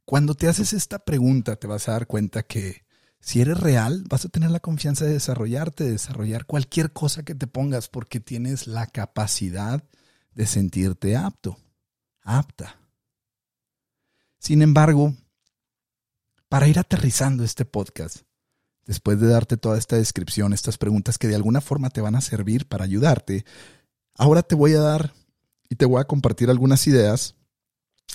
Cuando 0.07 0.35
te 0.35 0.47
haces 0.47 0.71
esta 0.71 0.99
pregunta 0.99 1.57
te 1.57 1.67
vas 1.67 1.89
a 1.89 1.91
dar 1.91 2.07
cuenta 2.07 2.41
que 2.41 2.85
si 3.19 3.41
eres 3.41 3.59
real, 3.59 4.05
vas 4.07 4.23
a 4.23 4.29
tener 4.29 4.51
la 4.51 4.61
confianza 4.61 5.03
de 5.03 5.11
desarrollarte, 5.11 5.83
de 5.83 5.91
desarrollar 5.91 6.45
cualquier 6.45 6.93
cosa 6.93 7.23
que 7.23 7.35
te 7.35 7.45
pongas, 7.45 7.89
porque 7.89 8.21
tienes 8.21 8.67
la 8.67 8.87
capacidad 8.87 9.83
de 10.33 10.47
sentirte 10.47 11.17
apto, 11.17 11.57
apta. 12.21 12.79
Sin 14.39 14.61
embargo, 14.61 15.13
para 16.47 16.69
ir 16.69 16.79
aterrizando 16.79 17.43
este 17.43 17.65
podcast, 17.65 18.19
después 18.85 19.19
de 19.19 19.27
darte 19.27 19.57
toda 19.57 19.77
esta 19.77 19.97
descripción, 19.97 20.53
estas 20.53 20.77
preguntas 20.77 21.17
que 21.17 21.27
de 21.27 21.35
alguna 21.35 21.59
forma 21.59 21.89
te 21.89 21.99
van 21.99 22.15
a 22.15 22.21
servir 22.21 22.65
para 22.65 22.85
ayudarte, 22.85 23.43
ahora 24.15 24.41
te 24.41 24.55
voy 24.55 24.73
a 24.73 24.79
dar 24.79 25.13
y 25.67 25.75
te 25.75 25.85
voy 25.85 25.99
a 25.99 26.07
compartir 26.07 26.49
algunas 26.49 26.87
ideas 26.87 27.35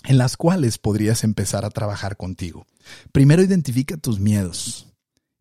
en 0.05 0.19
las 0.19 0.37
cuales 0.37 0.79
podrías 0.79 1.25
empezar 1.25 1.65
a 1.65 1.71
trabajar 1.71 2.17
contigo. 2.17 2.67
Primero 3.13 3.43
identifica 3.43 3.97
tus 3.97 4.19
miedos. 4.19 4.89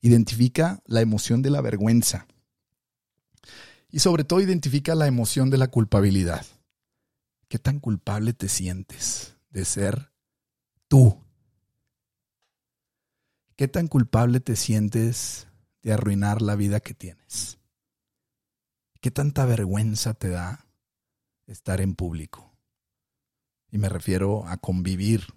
Identifica 0.01 0.81
la 0.85 1.01
emoción 1.01 1.41
de 1.41 1.49
la 1.49 1.61
vergüenza. 1.61 2.27
Y 3.89 3.99
sobre 3.99 4.23
todo 4.23 4.41
identifica 4.41 4.95
la 4.95 5.07
emoción 5.07 5.49
de 5.49 5.57
la 5.57 5.67
culpabilidad. 5.67 6.45
¿Qué 7.47 7.59
tan 7.59 7.79
culpable 7.79 8.33
te 8.33 8.47
sientes 8.47 9.35
de 9.49 9.65
ser 9.65 10.11
tú? 10.87 11.17
¿Qué 13.57 13.67
tan 13.67 13.87
culpable 13.87 14.39
te 14.39 14.55
sientes 14.55 15.47
de 15.83 15.93
arruinar 15.93 16.41
la 16.41 16.55
vida 16.55 16.79
que 16.79 16.93
tienes? 16.93 17.59
¿Qué 19.01 19.11
tanta 19.11 19.45
vergüenza 19.45 20.13
te 20.13 20.29
da 20.29 20.65
estar 21.47 21.81
en 21.81 21.95
público? 21.95 22.50
Y 23.71 23.77
me 23.77 23.89
refiero 23.89 24.45
a 24.47 24.57
convivir 24.57 25.27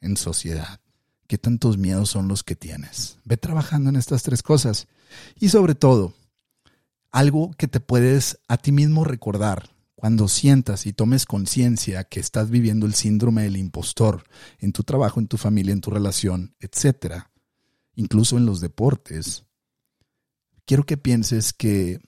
en 0.00 0.16
sociedad. 0.16 0.80
¿Qué 1.26 1.38
tantos 1.38 1.76
miedos 1.76 2.10
son 2.10 2.28
los 2.28 2.42
que 2.42 2.56
tienes? 2.56 3.18
Ve 3.24 3.36
trabajando 3.36 3.90
en 3.90 3.96
estas 3.96 4.22
tres 4.22 4.42
cosas. 4.42 4.88
Y 5.38 5.48
sobre 5.48 5.74
todo, 5.74 6.14
algo 7.10 7.52
que 7.58 7.68
te 7.68 7.80
puedes 7.80 8.38
a 8.48 8.56
ti 8.56 8.72
mismo 8.72 9.04
recordar 9.04 9.70
cuando 10.00 10.28
sientas 10.28 10.86
y 10.86 10.94
tomes 10.94 11.26
conciencia 11.26 12.04
que 12.04 12.20
estás 12.20 12.48
viviendo 12.48 12.86
el 12.86 12.94
síndrome 12.94 13.42
del 13.42 13.58
impostor 13.58 14.24
en 14.58 14.72
tu 14.72 14.82
trabajo, 14.82 15.20
en 15.20 15.28
tu 15.28 15.36
familia, 15.36 15.74
en 15.74 15.82
tu 15.82 15.90
relación, 15.90 16.56
etcétera, 16.58 17.30
incluso 17.94 18.38
en 18.38 18.46
los 18.46 18.62
deportes. 18.62 19.44
Quiero 20.64 20.84
que 20.84 20.96
pienses 20.96 21.52
que 21.52 22.00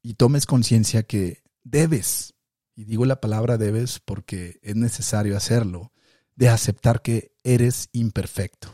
y 0.00 0.14
tomes 0.14 0.46
conciencia 0.46 1.02
que 1.02 1.42
debes, 1.64 2.34
y 2.76 2.84
digo 2.84 3.06
la 3.06 3.20
palabra 3.20 3.56
debes 3.56 3.98
porque 3.98 4.60
es 4.62 4.76
necesario 4.76 5.36
hacerlo, 5.36 5.92
de 6.34 6.50
aceptar 6.50 7.00
que 7.00 7.34
eres 7.42 7.88
imperfecto. 7.92 8.72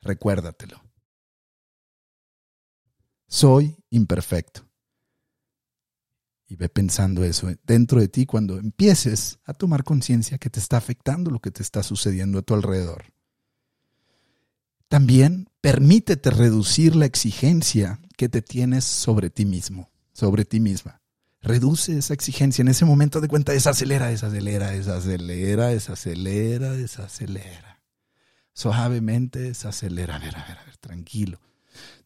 Recuérdatelo. 0.00 0.80
Soy 3.26 3.76
imperfecto. 3.90 4.70
Y 6.46 6.54
ve 6.54 6.68
pensando 6.68 7.24
eso 7.24 7.48
dentro 7.64 8.00
de 8.00 8.06
ti 8.06 8.24
cuando 8.24 8.56
empieces 8.56 9.40
a 9.44 9.52
tomar 9.52 9.82
conciencia 9.82 10.38
que 10.38 10.48
te 10.48 10.60
está 10.60 10.76
afectando 10.76 11.32
lo 11.32 11.40
que 11.40 11.50
te 11.50 11.64
está 11.64 11.82
sucediendo 11.82 12.38
a 12.38 12.42
tu 12.42 12.54
alrededor. 12.54 13.12
También 14.86 15.50
permítete 15.60 16.30
reducir 16.30 16.94
la 16.94 17.06
exigencia 17.06 17.98
que 18.16 18.28
te 18.28 18.42
tienes 18.42 18.84
sobre 18.84 19.28
ti 19.28 19.44
mismo, 19.44 19.90
sobre 20.12 20.44
ti 20.44 20.60
misma 20.60 21.02
reduce 21.46 21.96
esa 21.96 22.12
exigencia. 22.12 22.62
En 22.62 22.68
ese 22.68 22.84
momento 22.84 23.20
de 23.20 23.28
cuenta, 23.28 23.52
desacelera, 23.52 24.08
desacelera, 24.08 24.72
desacelera, 24.72 25.68
desacelera, 25.68 26.72
desacelera. 26.72 27.80
Suavemente 28.52 29.38
desacelera. 29.38 30.16
A 30.16 30.18
ver, 30.18 30.36
a 30.36 30.44
ver, 30.44 30.58
a 30.58 30.64
ver, 30.64 30.76
tranquilo, 30.78 31.40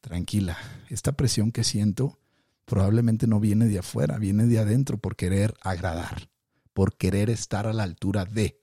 tranquila. 0.00 0.59
Esta 0.88 1.12
presión 1.12 1.53
que 1.53 1.64
siento 1.64 2.18
probablemente 2.66 3.26
no 3.26 3.40
viene 3.40 3.64
de 3.66 3.79
afuera, 3.79 4.18
viene 4.18 4.46
de 4.46 4.59
adentro 4.59 4.98
por 4.98 5.16
querer 5.16 5.55
agradar, 5.62 6.29
por 6.74 6.96
querer 6.96 7.31
estar 7.31 7.66
a 7.66 7.72
la 7.72 7.85
altura 7.85 8.26
de. 8.26 8.61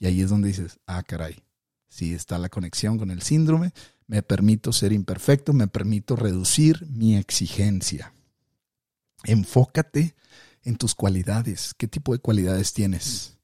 Y 0.00 0.06
ahí 0.06 0.20
es 0.20 0.28
donde 0.28 0.48
dices, 0.48 0.80
ah, 0.86 1.02
caray, 1.04 1.36
si 1.88 2.14
está 2.14 2.38
la 2.38 2.48
conexión 2.48 2.98
con 2.98 3.12
el 3.12 3.22
síndrome, 3.22 3.72
me 4.08 4.22
permito 4.22 4.72
ser 4.72 4.92
imperfecto, 4.92 5.52
me 5.52 5.68
permito 5.68 6.16
reducir 6.16 6.84
mi 6.90 7.16
exigencia. 7.16 8.12
Enfócate 9.24 10.14
en 10.62 10.76
tus 10.76 10.94
cualidades. 10.94 11.74
¿Qué 11.76 11.88
tipo 11.88 12.12
de 12.12 12.18
cualidades 12.18 12.72
tienes? 12.72 13.38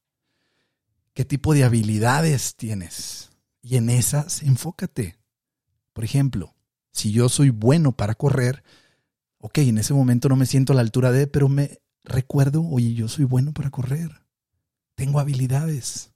¿Qué 1.15 1.25
tipo 1.25 1.55
de 1.55 1.65
habilidades 1.65 2.57
tienes? 2.57 3.31
Y 3.63 3.77
en 3.77 3.91
esas 3.91 4.43
enfócate. 4.43 5.19
Por 5.93 6.05
ejemplo, 6.05 6.55
si 6.93 7.13
yo 7.13 7.29
soy 7.29 7.51
bueno 7.51 7.93
para 7.93 8.15
correr, 8.15 8.63
ok, 9.39 9.59
en 9.59 9.79
ese 9.79 9.95
momento 9.95 10.29
no 10.29 10.37
me 10.37 10.47
siento 10.47 10.73
a 10.73 10.77
la 10.77 10.83
altura 10.83 11.13
de, 11.13 11.27
pero 11.27 11.49
me 11.49 11.81
recuerdo, 12.05 12.63
oye, 12.63 12.95
yo 12.95 13.09
soy 13.09 13.25
bueno 13.25 13.53
para 13.53 13.71
correr. 13.71 14.11
Tengo 14.95 15.21
habilidades. 15.21 16.13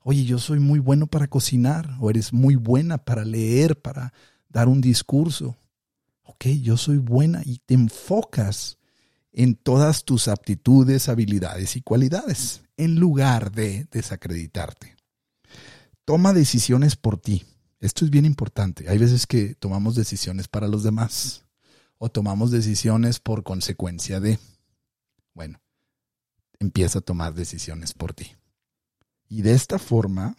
Oye, 0.00 0.24
yo 0.24 0.38
soy 0.38 0.60
muy 0.60 0.78
bueno 0.78 1.06
para 1.06 1.28
cocinar, 1.28 1.96
o 2.00 2.10
eres 2.10 2.32
muy 2.32 2.56
buena 2.56 2.98
para 2.98 3.24
leer, 3.24 3.80
para 3.80 4.12
dar 4.48 4.68
un 4.68 4.80
discurso 4.80 5.56
ok, 6.28 6.46
yo 6.62 6.76
soy 6.76 6.98
buena 6.98 7.42
y 7.44 7.58
te 7.58 7.74
enfocas 7.74 8.78
en 9.32 9.54
todas 9.54 10.04
tus 10.04 10.28
aptitudes, 10.28 11.08
habilidades 11.08 11.76
y 11.76 11.82
cualidades. 11.82 12.62
en 12.76 12.94
lugar 12.94 13.50
de 13.50 13.88
desacreditarte. 13.90 14.94
Toma 16.04 16.32
decisiones 16.32 16.94
por 16.94 17.18
ti. 17.18 17.44
Esto 17.80 18.04
es 18.04 18.10
bien 18.12 18.24
importante. 18.24 18.88
Hay 18.88 18.98
veces 18.98 19.26
que 19.26 19.56
tomamos 19.56 19.96
decisiones 19.96 20.46
para 20.46 20.68
los 20.68 20.84
demás 20.84 21.44
o 21.98 22.08
tomamos 22.08 22.52
decisiones 22.52 23.18
por 23.18 23.42
consecuencia 23.42 24.20
de. 24.20 24.38
Bueno, 25.34 25.60
empieza 26.60 27.00
a 27.00 27.02
tomar 27.02 27.34
decisiones 27.34 27.94
por 27.94 28.14
ti. 28.14 28.36
Y 29.28 29.42
de 29.42 29.54
esta 29.54 29.80
forma 29.80 30.36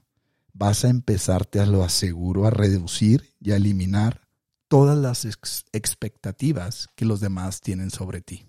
vas 0.53 0.85
a 0.85 0.89
empezarte 0.89 1.59
a 1.59 1.65
lo 1.65 1.83
aseguro 1.83 2.45
a 2.45 2.51
reducir 2.51 3.35
y 3.41 3.51
a 3.51 3.57
eliminar 3.57 4.28
todas 4.69 4.97
las 4.97 5.25
expectativas 5.73 6.87
que 6.95 7.03
los 7.03 7.19
demás 7.19 7.59
tienen 7.59 7.91
sobre 7.91 8.21
ti. 8.21 8.45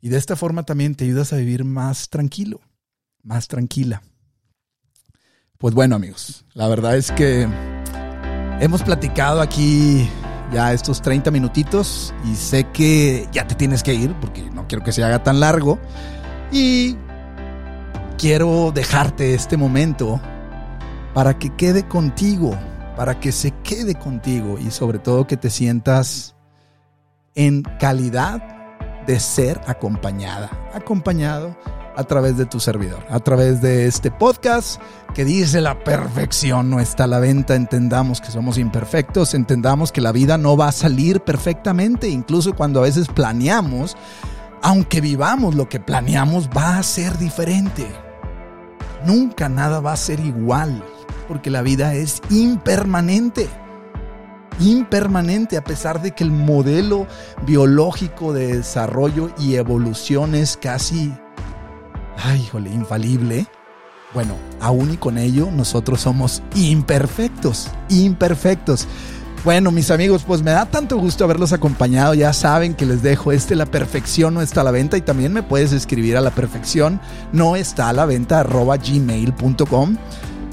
Y 0.00 0.10
de 0.10 0.18
esta 0.18 0.36
forma 0.36 0.62
también 0.62 0.94
te 0.94 1.04
ayudas 1.04 1.32
a 1.32 1.36
vivir 1.36 1.64
más 1.64 2.08
tranquilo, 2.08 2.60
más 3.22 3.48
tranquila. 3.48 4.02
Pues 5.58 5.74
bueno 5.74 5.96
amigos, 5.96 6.44
la 6.54 6.68
verdad 6.68 6.96
es 6.96 7.10
que 7.10 7.48
hemos 8.60 8.82
platicado 8.82 9.40
aquí 9.40 10.08
ya 10.52 10.72
estos 10.72 11.00
30 11.00 11.30
minutitos 11.30 12.12
y 12.30 12.34
sé 12.34 12.64
que 12.72 13.28
ya 13.32 13.46
te 13.46 13.54
tienes 13.54 13.82
que 13.82 13.94
ir 13.94 14.14
porque 14.20 14.42
no 14.50 14.68
quiero 14.68 14.84
que 14.84 14.92
se 14.92 15.02
haga 15.02 15.22
tan 15.22 15.40
largo. 15.40 15.78
Y 16.50 16.96
quiero 18.18 18.72
dejarte 18.72 19.34
este 19.34 19.56
momento 19.56 20.20
para 21.14 21.38
que 21.38 21.54
quede 21.56 21.88
contigo, 21.88 22.58
para 22.96 23.20
que 23.20 23.32
se 23.32 23.52
quede 23.62 23.94
contigo 23.94 24.58
y 24.58 24.70
sobre 24.70 24.98
todo 24.98 25.26
que 25.26 25.36
te 25.36 25.50
sientas 25.50 26.34
en 27.34 27.62
calidad 27.80 28.42
de 29.06 29.18
ser 29.18 29.60
acompañada, 29.66 30.50
acompañado 30.74 31.56
a 31.96 32.04
través 32.04 32.36
de 32.36 32.46
tu 32.46 32.60
servidor, 32.60 33.04
a 33.10 33.20
través 33.20 33.60
de 33.60 33.86
este 33.86 34.10
podcast 34.10 34.80
que 35.14 35.24
dice 35.24 35.60
la 35.60 35.84
perfección 35.84 36.70
no 36.70 36.80
está 36.80 37.04
a 37.04 37.08
la 37.08 37.20
venta, 37.20 37.54
entendamos 37.54 38.20
que 38.20 38.30
somos 38.30 38.56
imperfectos, 38.58 39.34
entendamos 39.34 39.92
que 39.92 40.00
la 40.00 40.12
vida 40.12 40.38
no 40.38 40.56
va 40.56 40.68
a 40.68 40.72
salir 40.72 41.20
perfectamente, 41.20 42.08
incluso 42.08 42.54
cuando 42.54 42.80
a 42.80 42.84
veces 42.84 43.08
planeamos, 43.08 43.96
aunque 44.62 45.00
vivamos 45.00 45.54
lo 45.54 45.68
que 45.68 45.80
planeamos, 45.80 46.48
va 46.48 46.78
a 46.78 46.82
ser 46.82 47.18
diferente. 47.18 47.86
Nunca 49.04 49.48
nada 49.48 49.80
va 49.80 49.92
a 49.92 49.96
ser 49.96 50.20
igual, 50.20 50.82
porque 51.28 51.50
la 51.50 51.62
vida 51.62 51.94
es 51.94 52.20
impermanente 52.30 53.48
impermanente 54.60 55.56
a 55.56 55.64
pesar 55.64 56.02
de 56.02 56.12
que 56.12 56.24
el 56.24 56.30
modelo 56.30 57.06
biológico 57.46 58.32
de 58.32 58.58
desarrollo 58.58 59.30
y 59.38 59.56
evolución 59.56 60.34
es 60.34 60.56
casi, 60.56 61.12
ay, 62.16 62.42
híjole, 62.42 62.70
infalible. 62.70 63.46
Bueno, 64.14 64.36
aún 64.60 64.92
y 64.92 64.96
con 64.98 65.16
ello 65.16 65.48
nosotros 65.50 66.02
somos 66.02 66.42
imperfectos, 66.54 67.68
imperfectos. 67.88 68.86
Bueno, 69.44 69.72
mis 69.72 69.90
amigos, 69.90 70.22
pues 70.24 70.42
me 70.42 70.52
da 70.52 70.66
tanto 70.66 70.98
gusto 70.98 71.24
haberlos 71.24 71.52
acompañado. 71.52 72.14
Ya 72.14 72.32
saben 72.32 72.74
que 72.74 72.86
les 72.86 73.02
dejo 73.02 73.32
este 73.32 73.56
La 73.56 73.66
Perfección 73.66 74.34
no 74.34 74.42
está 74.42 74.60
a 74.60 74.64
la 74.64 74.70
venta 74.70 74.96
y 74.96 75.00
también 75.00 75.32
me 75.32 75.42
puedes 75.42 75.72
escribir 75.72 76.16
a 76.16 76.20
la 76.20 76.30
perfección 76.30 77.00
no 77.32 77.56
está 77.56 77.88
a 77.88 77.92
la 77.92 78.06
venta 78.06 78.40
arroba 78.40 78.76
gmail.com. 78.76 79.96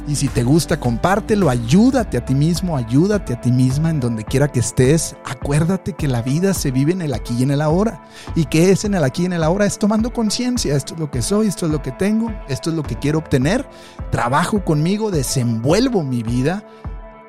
Y 0.10 0.16
si 0.16 0.28
te 0.28 0.42
gusta, 0.42 0.80
compártelo, 0.80 1.52
ayúdate 1.52 2.18
a 2.18 2.26
ti 2.26 2.34
mismo, 2.34 2.76
ayúdate 2.76 3.34
a 3.34 3.42
ti 3.42 3.52
misma 3.52 3.92
en 3.92 4.00
donde 4.00 4.26
quiera 4.26 4.52
que 4.52 4.60
estés. 4.60 5.16
Acuérdate 5.24 5.94
que 5.94 6.08
la 6.08 6.24
vida 6.24 6.56
se 6.56 6.72
vive 6.72 6.94
en 6.94 7.04
el 7.04 7.14
aquí 7.14 7.36
y 7.38 7.44
en 7.44 7.52
el 7.52 7.62
ahora. 7.62 8.04
Y 8.34 8.46
que 8.46 8.72
es 8.72 8.86
en 8.86 8.96
el 8.96 9.04
aquí 9.04 9.22
y 9.22 9.26
en 9.28 9.34
el 9.34 9.44
ahora 9.44 9.68
es 9.68 9.78
tomando 9.78 10.12
conciencia. 10.12 10.76
Esto 10.76 10.96
es 10.96 11.00
lo 11.00 11.12
que 11.12 11.22
soy, 11.22 11.46
esto 11.46 11.68
es 11.68 11.72
lo 11.72 11.84
que 11.84 11.92
tengo, 11.92 12.34
esto 12.48 12.72
es 12.72 12.76
lo 12.76 12.82
que 12.82 12.96
quiero 12.96 13.20
obtener. 13.20 13.70
Trabajo 14.10 14.66
conmigo, 14.66 15.12
desenvuelvo 15.12 16.02
mi 16.02 16.24
vida, 16.24 16.64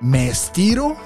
me 0.00 0.28
estiro, 0.28 0.96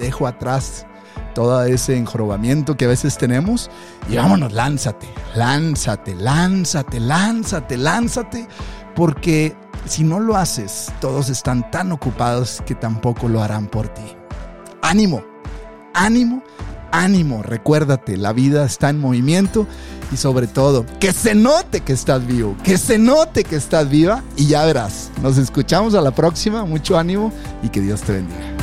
dejo 0.00 0.26
atrás 0.26 0.84
todo 1.32 1.62
ese 1.62 1.96
enjorobamiento 1.96 2.76
que 2.76 2.86
a 2.86 2.88
veces 2.88 3.16
tenemos 3.16 3.70
y 4.10 4.16
vámonos, 4.16 4.52
lánzate, 4.52 5.06
lánzate, 5.36 6.16
lánzate, 6.16 6.98
lánzate, 6.98 7.76
lánzate, 7.76 8.48
porque 8.96 9.54
si 9.88 10.04
no 10.04 10.20
lo 10.20 10.36
haces, 10.36 10.92
todos 11.00 11.28
están 11.30 11.70
tan 11.70 11.92
ocupados 11.92 12.62
que 12.66 12.74
tampoco 12.74 13.28
lo 13.28 13.42
harán 13.42 13.66
por 13.66 13.88
ti. 13.88 14.02
Ánimo, 14.82 15.24
ánimo, 15.94 16.42
ánimo. 16.92 17.42
Recuérdate, 17.42 18.16
la 18.16 18.32
vida 18.32 18.64
está 18.64 18.90
en 18.90 19.00
movimiento 19.00 19.66
y 20.12 20.16
sobre 20.16 20.46
todo, 20.46 20.84
que 21.00 21.12
se 21.12 21.34
note 21.34 21.80
que 21.80 21.92
estás 21.92 22.26
vivo, 22.26 22.56
que 22.62 22.78
se 22.78 22.98
note 22.98 23.44
que 23.44 23.56
estás 23.56 23.88
viva 23.88 24.22
y 24.36 24.46
ya 24.46 24.64
verás. 24.64 25.10
Nos 25.22 25.38
escuchamos 25.38 25.94
a 25.94 26.00
la 26.00 26.10
próxima, 26.10 26.64
mucho 26.64 26.98
ánimo 26.98 27.32
y 27.62 27.68
que 27.68 27.80
Dios 27.80 28.02
te 28.02 28.12
bendiga. 28.12 28.57